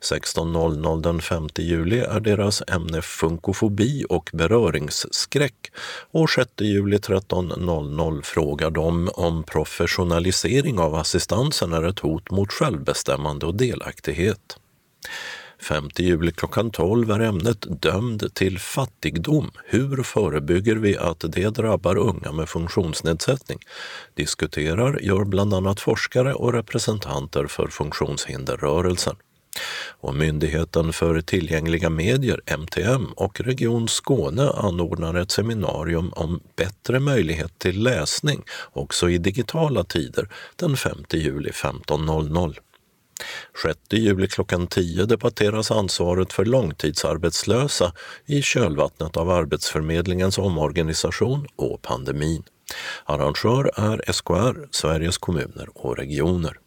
[0.00, 5.72] 16.00 den 5 juli är deras ämne funkofobi och beröringsskräck
[6.10, 13.46] och 6 juli 13.00 frågar de om professionalisering av assistansen är ett hot mot självbestämmande
[13.46, 14.56] och delaktighet.
[15.58, 19.50] 5 juli klockan 12 är ämnet Dömd till fattigdom.
[19.64, 23.58] Hur förebygger vi att det drabbar unga med funktionsnedsättning?
[24.14, 29.16] Diskuterar gör bland annat forskare och representanter för funktionshinderrörelsen.
[30.00, 37.58] Och Myndigheten för tillgängliga medier, MTM, och Region Skåne anordnar ett seminarium om bättre möjlighet
[37.58, 42.56] till läsning också i digitala tider den 5 juli 15.00.
[43.62, 47.92] 6 juli klockan 10 debatteras ansvaret för långtidsarbetslösa
[48.26, 52.42] i kölvattnet av Arbetsförmedlingens omorganisation och pandemin.
[53.04, 56.58] Arrangör är SKR, Sveriges kommuner och regioner.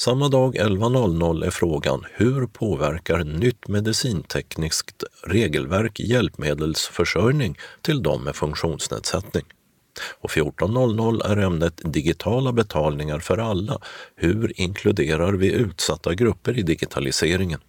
[0.00, 9.44] Samma dag 11.00 är frågan Hur påverkar nytt medicintekniskt regelverk hjälpmedelsförsörjning till de med funktionsnedsättning?
[10.20, 13.78] Och 14.00 är ämnet Digitala betalningar för alla.
[14.16, 17.60] Hur inkluderar vi utsatta grupper i digitaliseringen?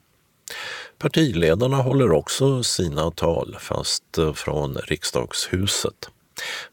[0.98, 6.10] Partiledarna håller också sina tal, fast eh, från riksdagshuset.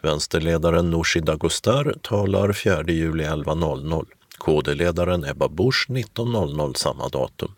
[0.02, 4.06] Vänsterledaren Nooshi Dadgostar talar 4 juli 11.00.
[4.38, 7.54] KD-ledaren Ebba Busch 19.00 samma datum.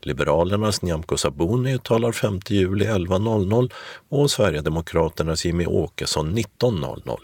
[0.00, 3.72] Liberalernas Nyamko Sabuni talar 5 juli 11.00
[4.08, 7.18] och Sverigedemokraternas Jimmy Åkesson 19.00.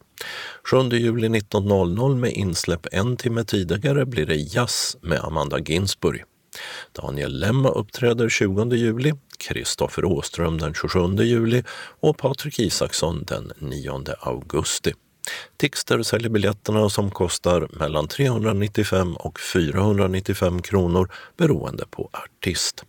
[0.70, 6.24] 7 juli 19.00 med insläpp en timme tidigare blir det jazz med Amanda Ginsburg.
[6.92, 11.62] Daniel Lemma uppträder 20 juli, Kristoffer Åström den 27 juli
[12.00, 14.92] och Patrik Isaksson den 9 augusti.
[15.56, 22.84] Tixter säljer biljetterna som kostar mellan 395 och 495 kronor beroende på artist.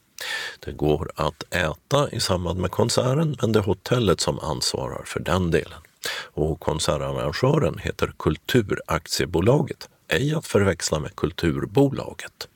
[0.59, 5.19] Det går att äta i samband med konserten men det är hotellet som ansvarar för
[5.19, 5.79] den delen.
[6.33, 12.47] Och konsertarrangören heter Kulturaktiebolaget, ej att förväxla med Kulturbolaget.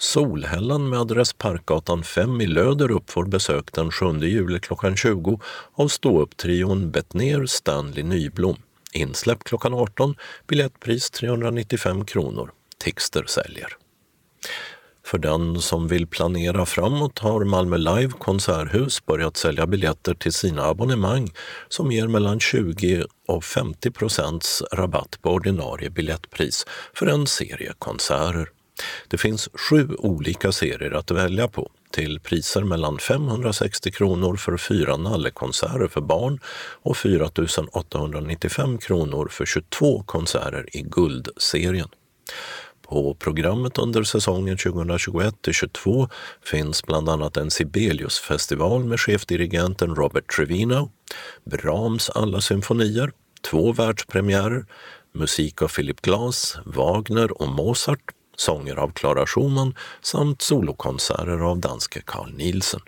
[0.00, 5.40] Solhällan med adress Parkgatan 5 i Löderup får besök den 7 juli klockan 20
[5.74, 8.56] av ståupptrion Bettner Stanley Nyblom.
[8.92, 10.14] Insläpp klockan 18,
[10.46, 12.50] biljettpris 395 kronor.
[12.78, 13.76] Tixter säljer.
[15.06, 20.64] För den som vill planera framåt har Malmö Live konserthus börjat sälja biljetter till sina
[20.64, 21.30] abonnemang
[21.68, 28.48] som ger mellan 20 och 50 procents rabatt på ordinarie biljettpris för en serie konserter.
[29.08, 34.96] Det finns sju olika serier att välja på till priser mellan 560 kronor för fyra
[34.96, 36.40] nallekonserter för barn
[36.82, 37.30] och 4
[37.72, 41.88] 895 kronor för 22 konserter i Guldserien.
[42.88, 46.10] På programmet under säsongen 2021-22
[46.42, 50.90] finns bland annat en Sibeliusfestival med chefdirigenten Robert Trevino,
[51.44, 53.12] Brahms alla symfonier,
[53.50, 54.66] två världspremiärer,
[55.14, 62.00] musik av Philip Glass, Wagner och Mozart sånger av Clara Schumann samt solokonserter av danske
[62.00, 62.80] Carl Nielsen.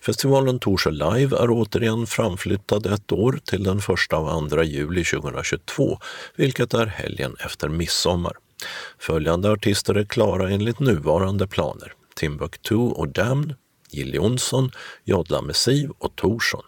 [0.00, 5.98] Festivalen Torsö Live är återigen framflyttad ett år till den 1 och 2 juli 2022,
[6.36, 8.36] vilket är helgen efter midsommar.
[8.98, 11.92] Följande artister är klara enligt nuvarande planer.
[12.14, 13.54] Timbuktu och Damn,
[13.90, 14.70] Jill Johnson,
[15.04, 16.64] Jodla Messiv och Torsson.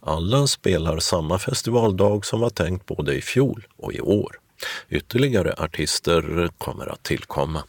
[0.00, 4.36] Alla spelar samma festivaldag som var tänkt både i fjol och i år.
[4.88, 7.64] Ytterligare artister kommer att tillkomma.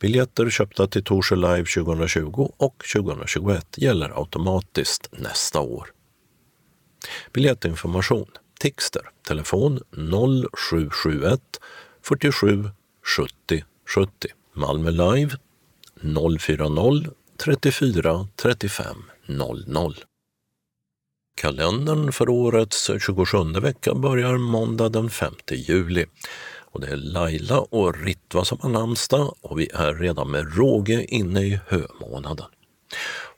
[0.00, 5.88] Biljetter köpta till Torsö Live 2020 och 2021 gäller automatiskt nästa år.
[7.32, 8.26] Biljettinformation
[8.60, 9.80] Tixter, telefon
[10.52, 11.40] 0771
[12.02, 12.70] 47
[13.16, 14.10] 70 70.
[14.52, 15.36] Malmö Live
[16.38, 18.96] 040 34 35
[19.26, 20.04] 00.
[21.34, 26.06] Kalendern för årets 27 vecka börjar måndag den 5 juli.
[26.58, 31.04] Och det är Laila och Ritva som har namnsdag och vi är redan med råge
[31.08, 32.46] inne i hömånaden.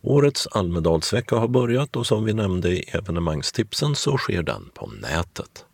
[0.02, 5.64] Årets Almedalsvecka har börjat och som vi nämnde i evenemangstipsen så sker den på nätet.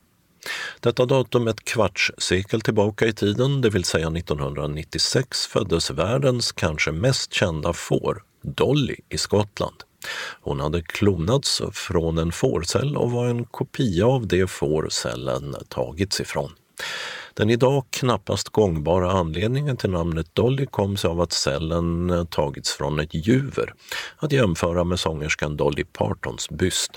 [0.81, 6.93] Detta datum ett kvarts sekel tillbaka i tiden, det vill säga 1996, föddes världens kanske
[6.93, 9.77] mest kända får, Dolly, i Skottland.
[10.41, 16.21] Hon hade klonats från en fårcell och var en kopia av det får cellen tagits
[16.21, 16.53] ifrån.
[17.35, 23.01] Den idag knappast gångbara anledningen till namnet Dolly kom sig av att cellen tagits från
[23.01, 23.75] ett juver,
[24.17, 26.91] att jämföra med sångerskan Dolly Partons byst.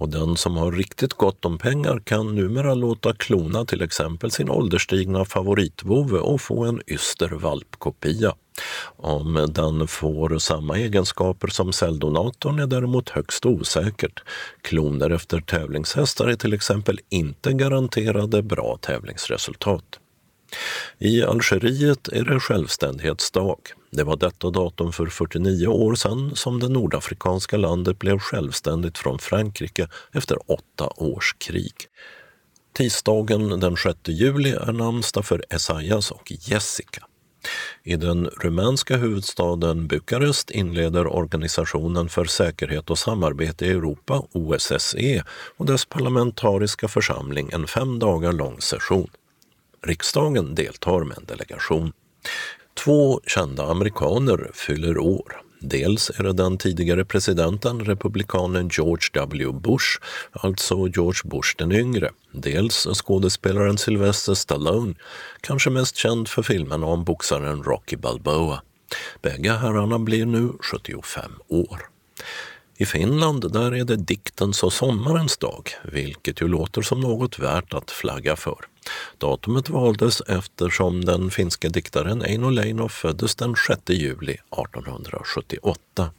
[0.00, 4.50] Och den som har riktigt gott om pengar kan numera låta klona till exempel sin
[4.50, 8.34] ålderstigna favoritvove och få en yster valpkopia.
[8.96, 14.22] Om den får samma egenskaper som celldonatorn är däremot högst osäkert.
[14.62, 19.84] Kloner efter tävlingshästar är till exempel inte garanterade bra tävlingsresultat.
[20.98, 23.56] I Algeriet är det självständighetsdag.
[23.92, 29.18] Det var detta datum för 49 år sedan som det nordafrikanska landet blev självständigt från
[29.18, 31.74] Frankrike efter åtta års krig.
[32.72, 37.06] Tisdagen den 6 juli är namnsdag för Esaias och Jessica.
[37.82, 45.24] I den rumänska huvudstaden Bukarest inleder Organisationen för säkerhet och samarbete i Europa, OSSE,
[45.56, 49.10] och dess parlamentariska församling en fem dagar lång session.
[49.86, 51.92] Riksdagen deltar med en delegation.
[52.84, 55.42] Två kända amerikaner fyller år.
[55.58, 59.86] Dels är det den tidigare presidenten, republikanen George W Bush,
[60.32, 62.10] alltså George Bush den yngre.
[62.32, 64.94] Dels skådespelaren Sylvester Stallone,
[65.40, 68.62] kanske mest känd för filmen om boxaren Rocky Balboa.
[69.22, 71.78] Bägge herrarna blir nu 75 år.
[72.76, 77.74] I Finland där är det diktens och sommarens dag, vilket ju låter som något värt
[77.74, 78.69] att flagga för.
[79.18, 86.10] Datumet valdes eftersom den finske diktaren Eino Leino föddes den 6 juli 1878.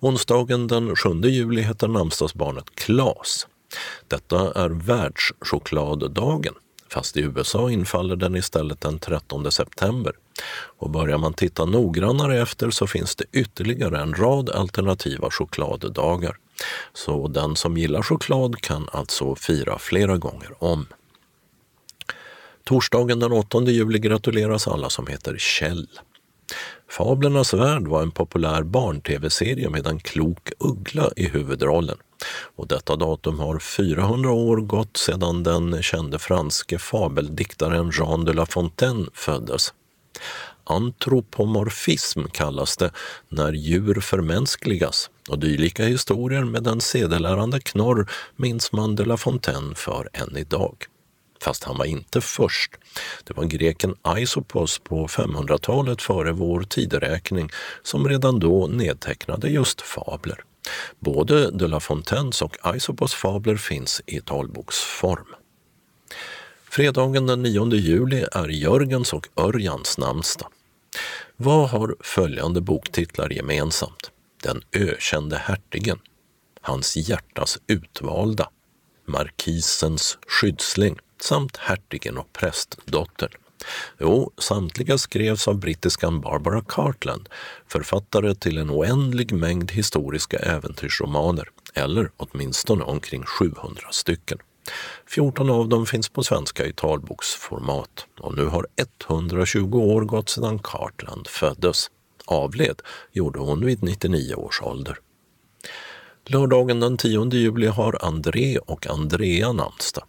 [0.00, 3.46] Onsdagen den 7 juli heter namnsdagsbarnet Klas.
[4.08, 6.54] Detta är världschokladdagen,
[6.88, 10.12] fast i USA infaller den istället den 13 september.
[10.78, 16.36] Och börjar man titta noggrannare efter så finns det ytterligare en rad alternativa chokladdagar.
[16.92, 20.86] Så den som gillar choklad kan alltså fira flera gånger om.
[22.64, 25.88] Torsdagen den 8 juli gratuleras alla som heter Kjell.
[26.90, 31.96] Fablernas värld var en populär barn-tv-serie med en klok uggla i huvudrollen.
[32.56, 38.46] Och detta datum har 400 år gått sedan den kände franske fabeldiktaren Jean de La
[38.46, 39.74] Fontaine föddes.
[40.64, 42.90] Antropomorfism kallas det
[43.28, 49.74] när djur förmänskligas och dylika historier med en sedelärande knorr minns man de La Fontaine
[49.74, 50.86] för än idag
[51.44, 52.72] fast han var inte först.
[53.24, 57.50] Det var greken Aisopos på 500-talet före vår tideräkning
[57.82, 60.44] som redan då nedtecknade just fabler.
[60.98, 65.26] Både de La Fontaines och Aisopos fabler finns i talboksform.
[66.70, 70.48] Fredagen den 9 juli är Jörgens och Örjans namnsdag.
[71.36, 74.10] Vad har följande boktitlar gemensamt?
[74.42, 75.98] Den ökände hertigen,
[76.60, 78.48] Hans hjärtas utvalda,
[79.06, 83.30] Markisens skyddsling, samt hertigen och prästdottern.
[84.00, 87.28] Jo, samtliga skrevs av brittiskan Barbara Cartland,
[87.68, 94.38] författare till en oändlig mängd historiska äventyrsromaner, eller åtminstone omkring 700 stycken.
[95.06, 98.66] 14 av dem finns på svenska i talboksformat och nu har
[99.08, 101.90] 120 år gått sedan Cartland föddes.
[102.26, 104.98] Avled gjorde hon vid 99 års ålder.
[106.26, 110.04] Lördagen den 10 juli har André och Andrea namnsdag.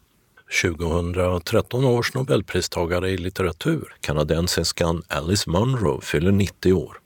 [0.62, 7.00] 2013 års nobelpristagare i litteratur, kanadensiskan Alice Munro, fyller 90 år.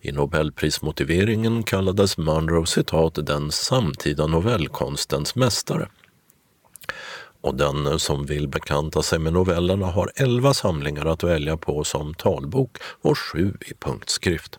[0.00, 5.88] I nobelprismotiveringen kallades Munro citat den samtida novellkonstens mästare.
[7.40, 12.14] Och den som vill bekanta sig med novellerna har elva samlingar att välja på som
[12.14, 14.58] talbok och sju i punktskrift.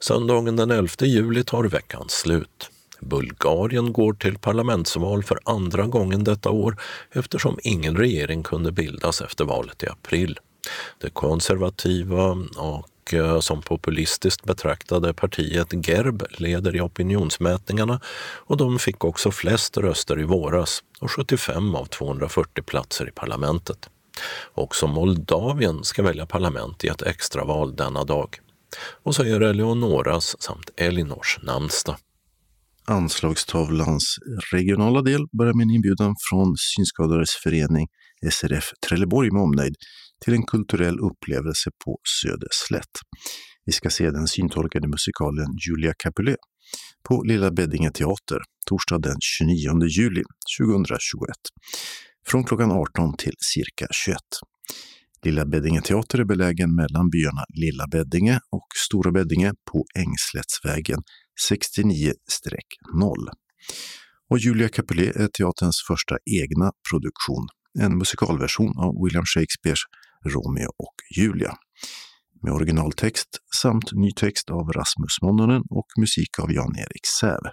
[0.00, 2.70] Söndagen den 11 juli tar veckan slut.
[3.00, 6.76] Bulgarien går till parlamentsval för andra gången detta år
[7.12, 10.38] eftersom ingen regering kunde bildas efter valet i april.
[11.00, 18.00] Det konservativa och eh, som populistiskt betraktade partiet GERB leder i opinionsmätningarna
[18.36, 23.90] och de fick också flest röster i våras och 75 av 240 platser i parlamentet.
[24.54, 28.40] Också Moldavien ska välja parlament i ett extraval denna dag.
[29.02, 31.96] Och så är det Eleonoras samt Elinors namnsdag.
[32.86, 34.04] Anslagstavlans
[34.52, 37.86] regionala del börjar med en inbjudan från Synskadades förening
[38.30, 39.74] SRF Trelleborg med omnejd
[40.24, 42.94] till en kulturell upplevelse på Söderslätt.
[43.64, 46.36] Vi ska se den syntolkade musikalen Julia Capulet
[47.08, 50.22] på Lilla Beddinge teater torsdag den 29 juli
[50.58, 51.28] 2021
[52.26, 54.18] från klockan 18 till cirka 21.
[55.24, 60.98] Lilla Beddinge teater är belägen mellan byarna Lilla Beddinge och Stora Beddinge på Ängslättsvägen
[61.50, 62.14] 69-0.
[64.30, 67.46] Och Julia Capulet är teaterns första egna produktion,
[67.78, 69.80] en musikalversion av William Shakespeares
[70.24, 71.52] Romeo och Julia.
[72.42, 73.28] Med originaltext
[73.62, 77.50] samt ny text av Rasmus Mononen och musik av Jan-Erik Säve.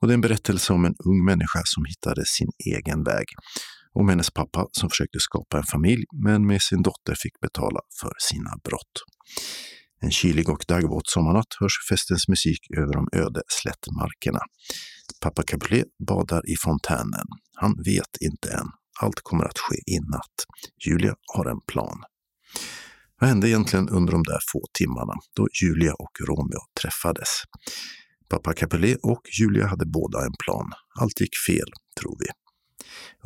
[0.00, 3.26] Och det är en berättelse om en ung människa som hittade sin egen väg.
[3.94, 8.12] Om hennes pappa som försökte skapa en familj men med sin dotter fick betala för
[8.18, 8.94] sina brott.
[10.00, 14.40] En kylig och daggvåt sommarnatt hörs festens musik över de öde slättmarkerna.
[15.20, 17.26] Pappa Capulet badar i fontänen.
[17.54, 18.66] Han vet inte än.
[19.00, 20.36] Allt kommer att ske i natt.
[20.86, 21.98] Julia har en plan.
[23.20, 27.28] Vad hände egentligen under de där få timmarna då Julia och Romeo träffades?
[28.28, 30.70] Pappa Capulet och Julia hade båda en plan.
[31.00, 31.68] Allt gick fel,
[32.00, 32.43] tror vi.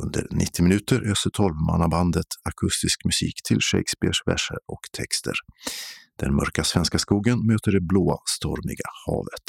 [0.03, 5.35] Under 90 minuter öser tolvmannabandet akustisk musik till Shakespeares verser och texter.
[6.19, 9.47] Den mörka svenska skogen möter det blåa, stormiga havet.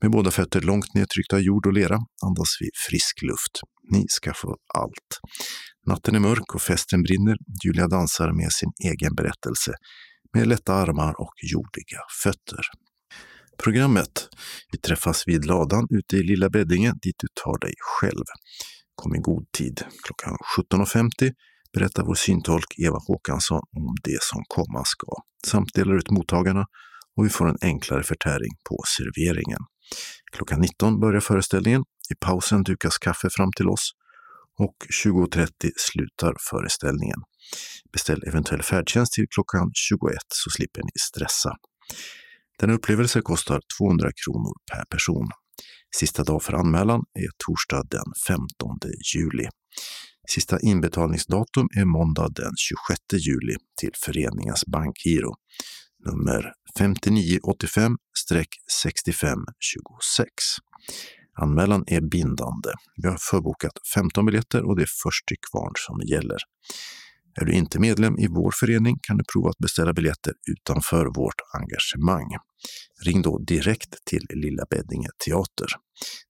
[0.00, 3.54] Med båda fötter långt nedtryckta jord och lera andas vi frisk luft.
[3.90, 5.10] Ni ska få allt.
[5.86, 7.36] Natten är mörk och festen brinner.
[7.64, 9.72] Julia dansar med sin egen berättelse
[10.34, 12.64] med lätta armar och jordiga fötter.
[13.62, 14.28] Programmet.
[14.72, 18.24] Vi träffas vid ladan ute i Lilla Beddinge dit du tar dig själv.
[18.94, 19.84] Kom i god tid.
[20.04, 21.32] Klockan 17.50
[21.72, 25.06] berättar vår syntolk Eva Håkansson om det som komma ska,
[25.46, 26.66] samt delar ut mottagarna
[27.16, 29.60] och vi får en enklare förtäring på serveringen.
[30.32, 31.84] Klockan 19 börjar föreställningen.
[32.12, 33.90] I pausen dukas kaffe fram till oss
[34.58, 37.18] och 20.30 slutar föreställningen.
[37.92, 41.56] Beställ eventuell färdtjänst till klockan 21 så slipper ni stressa.
[42.58, 45.28] Denna upplevelse kostar 200 kronor per person.
[45.96, 48.48] Sista dag för anmälan är torsdag den 15
[49.14, 49.48] juli.
[50.28, 55.34] Sista inbetalningsdatum är måndag den 26 juli till föreningens bankgiro.
[56.06, 57.96] Nummer 5985-6526.
[61.40, 62.70] Anmälan är bindande.
[62.96, 66.38] Vi har förbokat 15 biljetter och det är först till kvarn som gäller.
[67.40, 71.40] Är du inte medlem i vår förening kan du prova att beställa biljetter utanför vårt
[71.54, 72.30] engagemang.
[73.04, 75.66] Ring då direkt till Lilla Beddinge Teater.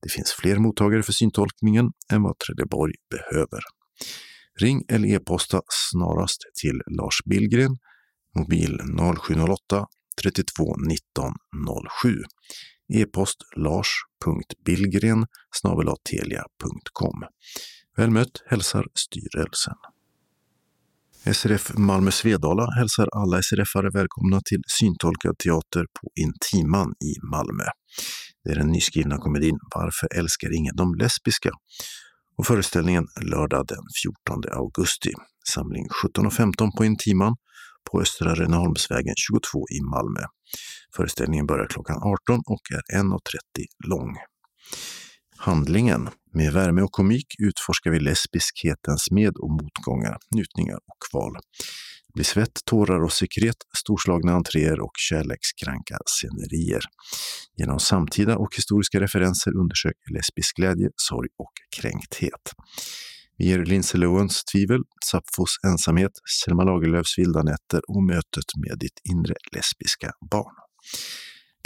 [0.02, 3.60] Det finns fler mottagare för syntolkningen än vad Trelleborg behöver.
[4.60, 7.76] Ring eller e-posta snarast till Lars Billgren,
[8.38, 8.80] mobil
[9.26, 9.86] 0708
[10.22, 11.32] 32 19
[12.02, 12.22] 07.
[12.94, 15.26] E-post lars.billgren
[16.10, 17.24] telia.com.
[17.96, 19.74] Väl mött hälsar styrelsen.
[21.24, 27.64] SRF Malmö Svedala hälsar alla SRF-are välkomna till syntolkad teater på Intiman i Malmö.
[28.44, 31.50] Det är den nyskrivna komedin Varför älskar ingen de lesbiska?
[32.36, 33.84] Och föreställningen lördag den
[34.26, 35.12] 14 augusti.
[35.48, 37.36] Samling 17.15 på Intiman
[37.90, 40.20] på Östra Rönneholmsvägen 22 i Malmö.
[40.96, 43.18] Föreställningen börjar klockan 18 och är 1.30
[43.88, 44.16] lång.
[45.36, 51.32] Handlingen med värme och komik utforskar vi lesbiskhetens med och motgångar, njutningar och kval.
[52.06, 56.82] Det blir svett, tårar och sekret, storslagna entréer och kärlekskranka scenerier.
[57.56, 62.44] Genom samtida och historiska referenser undersöker lesbisk glädje, sorg och kränkthet.
[63.38, 66.12] Vi ger Lindsay Lohans tvivel, Sapfos ensamhet,
[66.44, 70.54] Selma Lagerlöfs vilda nätter och mötet med ditt inre lesbiska barn.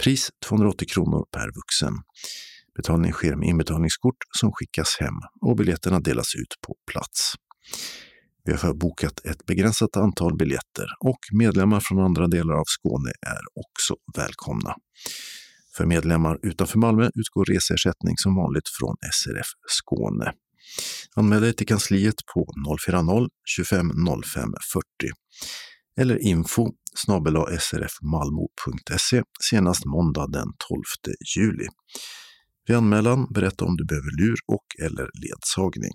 [0.03, 1.93] Pris 280 kronor per vuxen.
[2.77, 7.33] Betalning sker med inbetalningskort som skickas hem och biljetterna delas ut på plats.
[8.45, 13.41] Vi har bokat ett begränsat antal biljetter och medlemmar från andra delar av Skåne är
[13.65, 14.75] också välkomna.
[15.77, 20.33] För medlemmar utanför Malmö utgår reseersättning som vanligt från SRF Skåne.
[21.15, 22.45] Anmäl dig till kansliet på
[22.89, 24.83] 040-25 05 40
[25.99, 26.71] eller info
[27.59, 30.81] srfmalmo.se senast måndag den 12
[31.37, 31.67] juli.
[32.67, 35.91] Vid anmälan berätta om du behöver lur och eller ledsagning.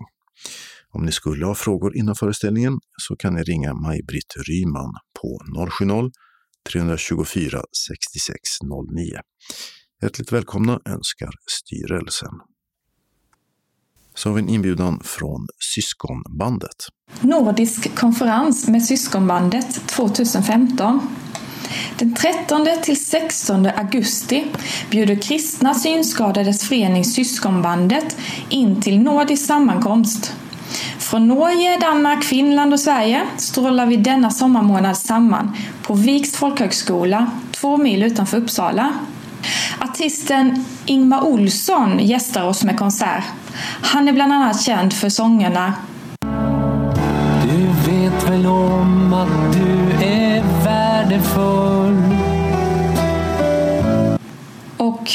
[0.89, 5.39] Om ni skulle ha frågor innan föreställningen så kan ni ringa Maj-Britt Ryman på
[6.69, 9.19] 070-324 6609.
[10.01, 12.33] Hjärtligt välkomna önskar styrelsen.
[14.15, 16.75] Så har vi en inbjudan från Syskonbandet.
[17.21, 20.99] Nordisk konferens med Syskonbandet 2015.
[21.97, 24.45] Den 13 till 16 augusti
[24.89, 28.17] bjuder Kristna Synskadades Förening Syskonbandet
[28.49, 30.33] in till nordisk sammankomst.
[30.99, 37.77] Från Norge, Danmark, Finland och Sverige strålar vi denna sommarmånad samman på Viks folkhögskola, två
[37.77, 38.93] mil utanför Uppsala.
[39.79, 43.23] Artisten Ingmar Olsson gästar oss med konsert.
[43.81, 45.73] Han är bland annat känd för sångerna
[47.43, 49.82] Du vet väl om att du
[51.13, 52.17] värdefull
[54.77, 55.11] och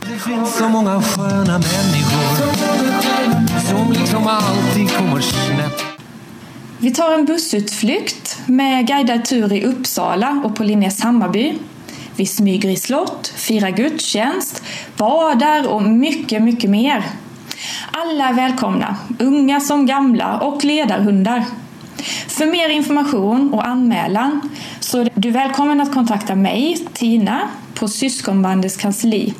[0.00, 2.52] Det finns så många sköna människor
[3.60, 5.84] som liksom alltid kommer snett
[6.78, 11.54] Vi tar en bussutflykt med guidad tur i Uppsala och på Linnés Hammarby.
[12.16, 14.62] Vi smyger i slott, firar gudstjänst,
[14.96, 17.04] badar och mycket, mycket mer.
[17.90, 21.44] Alla är välkomna, unga som gamla och ledarhundar.
[22.28, 24.40] För mer information och anmälan
[24.84, 29.34] så är du välkommen att kontakta mig, Tina, på Syskonbandets kansli.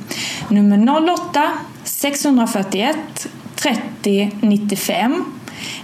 [0.49, 1.53] Nummer 08
[1.85, 2.97] 641
[3.55, 5.25] 30 95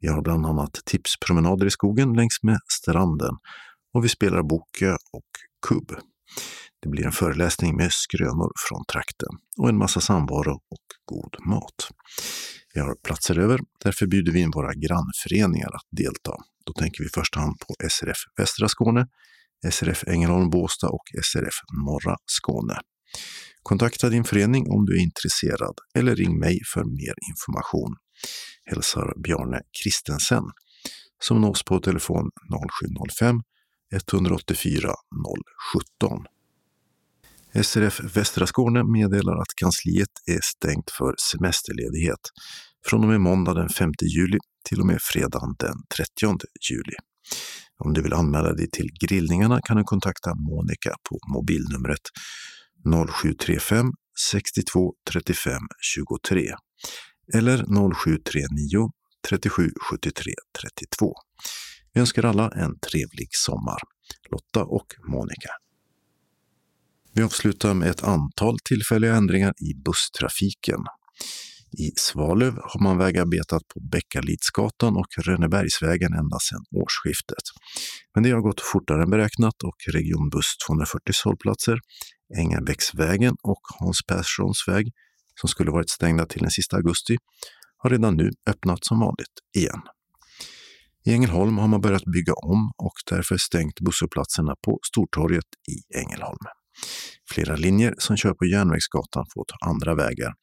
[0.00, 3.34] Vi har bland annat tipspromenader i skogen längs med stranden
[3.94, 5.30] och vi spelar boke och
[5.68, 6.00] kubb.
[6.82, 9.28] Det blir en föreläsning med skrönor från trakten
[9.58, 11.88] och en massa samvaro och god mat.
[12.74, 16.36] Vi har platser över, därför bjuder vi in våra grannföreningar att delta.
[16.66, 19.06] Då tänker vi i första hand på SRF Västra Skåne,
[19.70, 21.54] SRF Ängelholm Båstad och SRF
[21.86, 22.80] Norra Skåne.
[23.62, 27.96] Kontakta din förening om du är intresserad eller ring mig för mer information.
[28.64, 30.44] Hälsar Bjarne Kristensen
[31.22, 32.30] som nås på telefon
[33.08, 33.42] 0705
[33.92, 34.94] 184
[35.98, 36.24] 017.
[37.54, 42.20] SRF Västra Skåne meddelar att kansliet är stängt för semesterledighet
[42.86, 46.36] från och med måndag den 5 juli till och med fredagen den 30
[46.70, 46.96] juli.
[47.84, 52.02] Om du vill anmäla dig till grillningarna kan du kontakta Monica på mobilnumret
[53.14, 53.92] 0735
[54.32, 56.54] 62 35 23
[57.34, 57.56] eller
[57.94, 58.90] 0739
[59.28, 61.12] 37 73 32.
[61.92, 63.78] Vi önskar alla en trevlig sommar.
[64.30, 65.50] Lotta och Monica.
[67.20, 70.80] Vi avslutar med ett antal tillfälliga ändringar i busstrafiken.
[71.78, 77.44] I Svalöv har man vägarbetat på Bäckalidsgatan och Rönnebergsvägen ända sedan årsskiftet.
[78.14, 81.78] Men det har gått fortare än beräknat och regionbuss 240 hållplatser,
[82.38, 84.92] Ängabäcksvägen och Hans Perssons väg,
[85.40, 87.16] som skulle varit stängda till den sista augusti,
[87.76, 89.80] har redan nu öppnat som vanligt igen.
[91.04, 96.59] I Ängelholm har man börjat bygga om och därför stängt busshållplatserna på Stortorget i Ängelholm.
[97.30, 100.34] Flera linjer som kör på Järnvägsgatan får ta andra vägar,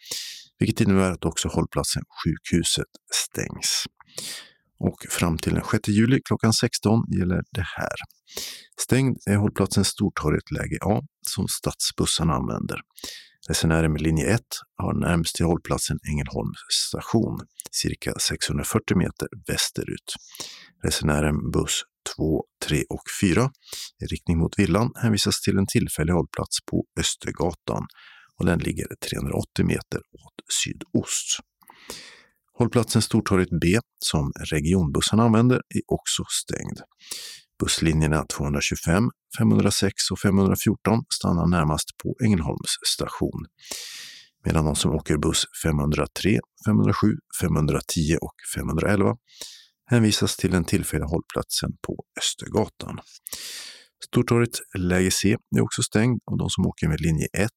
[0.59, 3.85] vilket innebär att också hållplatsen Sjukhuset stängs.
[4.79, 7.95] Och fram till den 6 juli klockan 16 gäller det här.
[8.81, 12.79] Stängd är hållplatsen Stortorget läge A som stadsbussarna använder.
[13.47, 14.41] Resenärer med linje 1
[14.77, 16.57] har närmst till hållplatsen Ängelholms
[16.87, 17.39] station,
[17.71, 20.13] cirka 640 meter västerut.
[20.83, 21.83] Resenären buss
[22.15, 23.51] 2, 3 och 4
[24.03, 27.85] i riktning mot villan hänvisas till en tillfällig hållplats på Östergatan
[28.39, 31.39] och den ligger 380 meter åt sydost.
[32.57, 36.79] Hållplatsen Stortorget B, som regionbussarna använder, är också stängd.
[37.59, 43.45] Busslinjerna 225, 506 och 514 stannar närmast på Ängelholms station.
[44.45, 47.07] Medan de som åker buss 503, 507,
[47.41, 49.15] 510 och 511
[49.89, 52.99] hänvisas till den tillfälliga hållplatsen på Östergatan.
[54.05, 57.51] Stortorget läge C e är också stängd och de som åker med linje 1,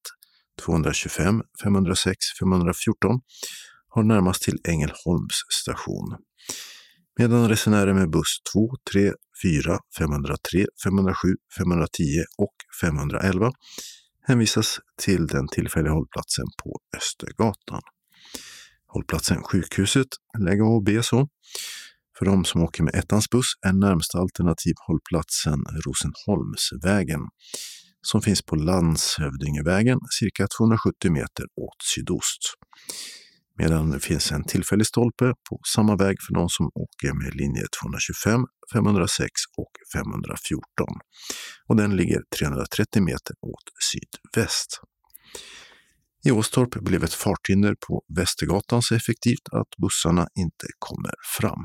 [0.64, 3.20] 225, 506, 514
[3.88, 6.16] har närmast till Ängelholms station.
[7.18, 9.12] Medan resenärer med buss 2, 3,
[9.42, 11.28] 4, 503, 507,
[11.58, 12.02] 510
[12.38, 13.52] och 511
[14.26, 17.80] hänvisas till den tillfälliga hållplatsen på Östergatan.
[18.86, 20.08] Hållplatsen Sjukhuset,
[20.38, 21.28] läge A och B så.
[22.20, 27.20] För de som åker med ettans buss är närmsta alternativ hållplatsen Rosenholmsvägen
[28.02, 32.42] som finns på Landshövdingevägen cirka 270 meter åt sydost.
[33.58, 37.62] Medan det finns en tillfällig stolpe på samma väg för de som åker med linje
[37.82, 40.62] 225, 506 och 514.
[41.68, 44.80] Och den ligger 330 meter åt sydväst.
[46.24, 51.64] I Åstorp blev ett farthinder på Västergatan så effektivt att bussarna inte kommer fram.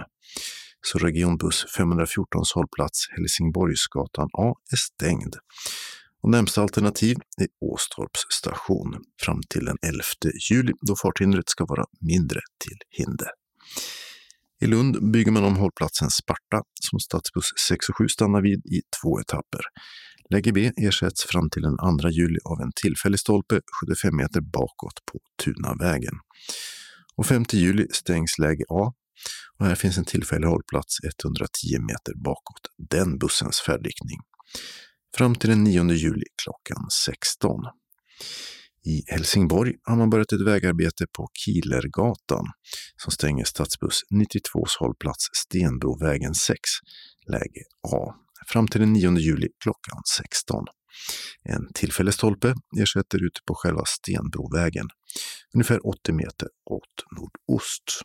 [0.81, 5.35] Så regionbuss 514 hållplats Helsingborgsgatan A är stängd.
[6.23, 10.01] Och närmsta alternativ är Åstorps station fram till den 11
[10.51, 13.29] juli då farthindret ska vara mindre till hinder.
[14.61, 18.81] I Lund bygger man om hållplatsen Sparta som stadsbuss 6 och 7 stannar vid i
[19.01, 19.61] två etapper.
[20.29, 25.05] Läge B ersätts fram till den 2 juli av en tillfällig stolpe 75 meter bakåt
[25.11, 26.13] på Tunavägen.
[27.15, 28.93] Och 5 juli stängs läge A
[29.59, 34.19] och här finns en tillfällig hållplats 110 meter bakåt den bussens färdriktning.
[35.17, 37.61] Fram till den 9 juli klockan 16.
[38.85, 42.45] I Helsingborg har man börjat ett vägarbete på Kilergatan
[43.03, 46.59] som stänger stadsbuss 92s hållplats Stenbrovägen 6,
[47.27, 48.13] läge A,
[48.47, 50.65] fram till den 9 juli klockan 16.
[51.43, 54.87] En tillfällig stolpe ersätter ute på själva Stenbrovägen,
[55.53, 58.01] ungefär 80 meter åt nordost.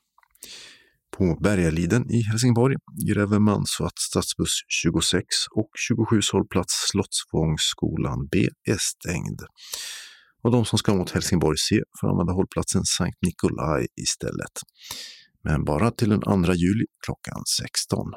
[1.10, 2.76] På Bergaliden i Helsingborg
[3.06, 5.24] gräver man så att stadsbuss 26
[5.56, 9.40] och 27 hållplats Slottsvångsskolan B är stängd.
[10.42, 14.60] Och de som ska mot Helsingborg C får använda hållplatsen Sankt Nikolaj istället.
[15.44, 18.10] Men bara till den 2 juli klockan 16.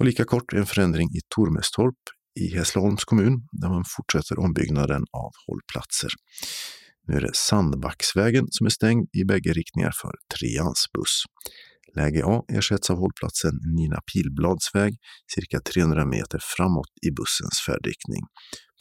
[0.00, 1.98] Och lika kort en förändring i Tormestorp
[2.40, 6.10] i Hässleholms kommun där man fortsätter ombyggnaden av hållplatser.
[7.06, 11.22] Nu är det Sandbacksvägen som är stängd i bägge riktningar för treans buss.
[11.96, 14.96] Läge A ersätts av hållplatsen Nina Pilblads väg
[15.34, 18.22] cirka 300 meter framåt i bussens färdriktning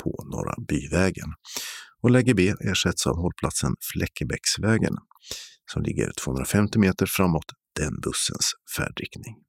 [0.04, 1.30] på Norra Byvägen.
[2.02, 4.96] Och läge B ersätts av hållplatsen Fläckebäcksvägen
[5.72, 9.49] som ligger 250 meter framåt den bussens färdriktning.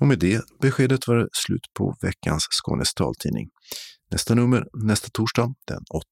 [0.00, 3.48] Och med det beskedet var det slut på veckans Skånes taltidning.
[4.10, 6.04] Nästa nummer nästa torsdag den 8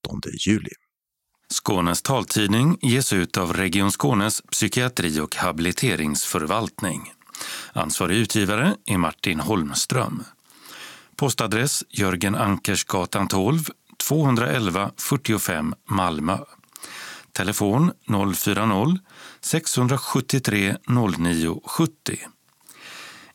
[0.47, 0.71] juli.
[1.55, 7.13] Skånes taltidning ges ut av Region Skånes psykiatri och habiliteringsförvaltning.
[7.73, 10.25] Ansvarig utgivare är Martin Holmström.
[11.17, 13.65] Postadress Jörgen Ankersgatan 12,
[14.09, 16.39] 211 45 Malmö.
[17.33, 20.77] Telefon 040-673
[21.19, 22.19] 09 70.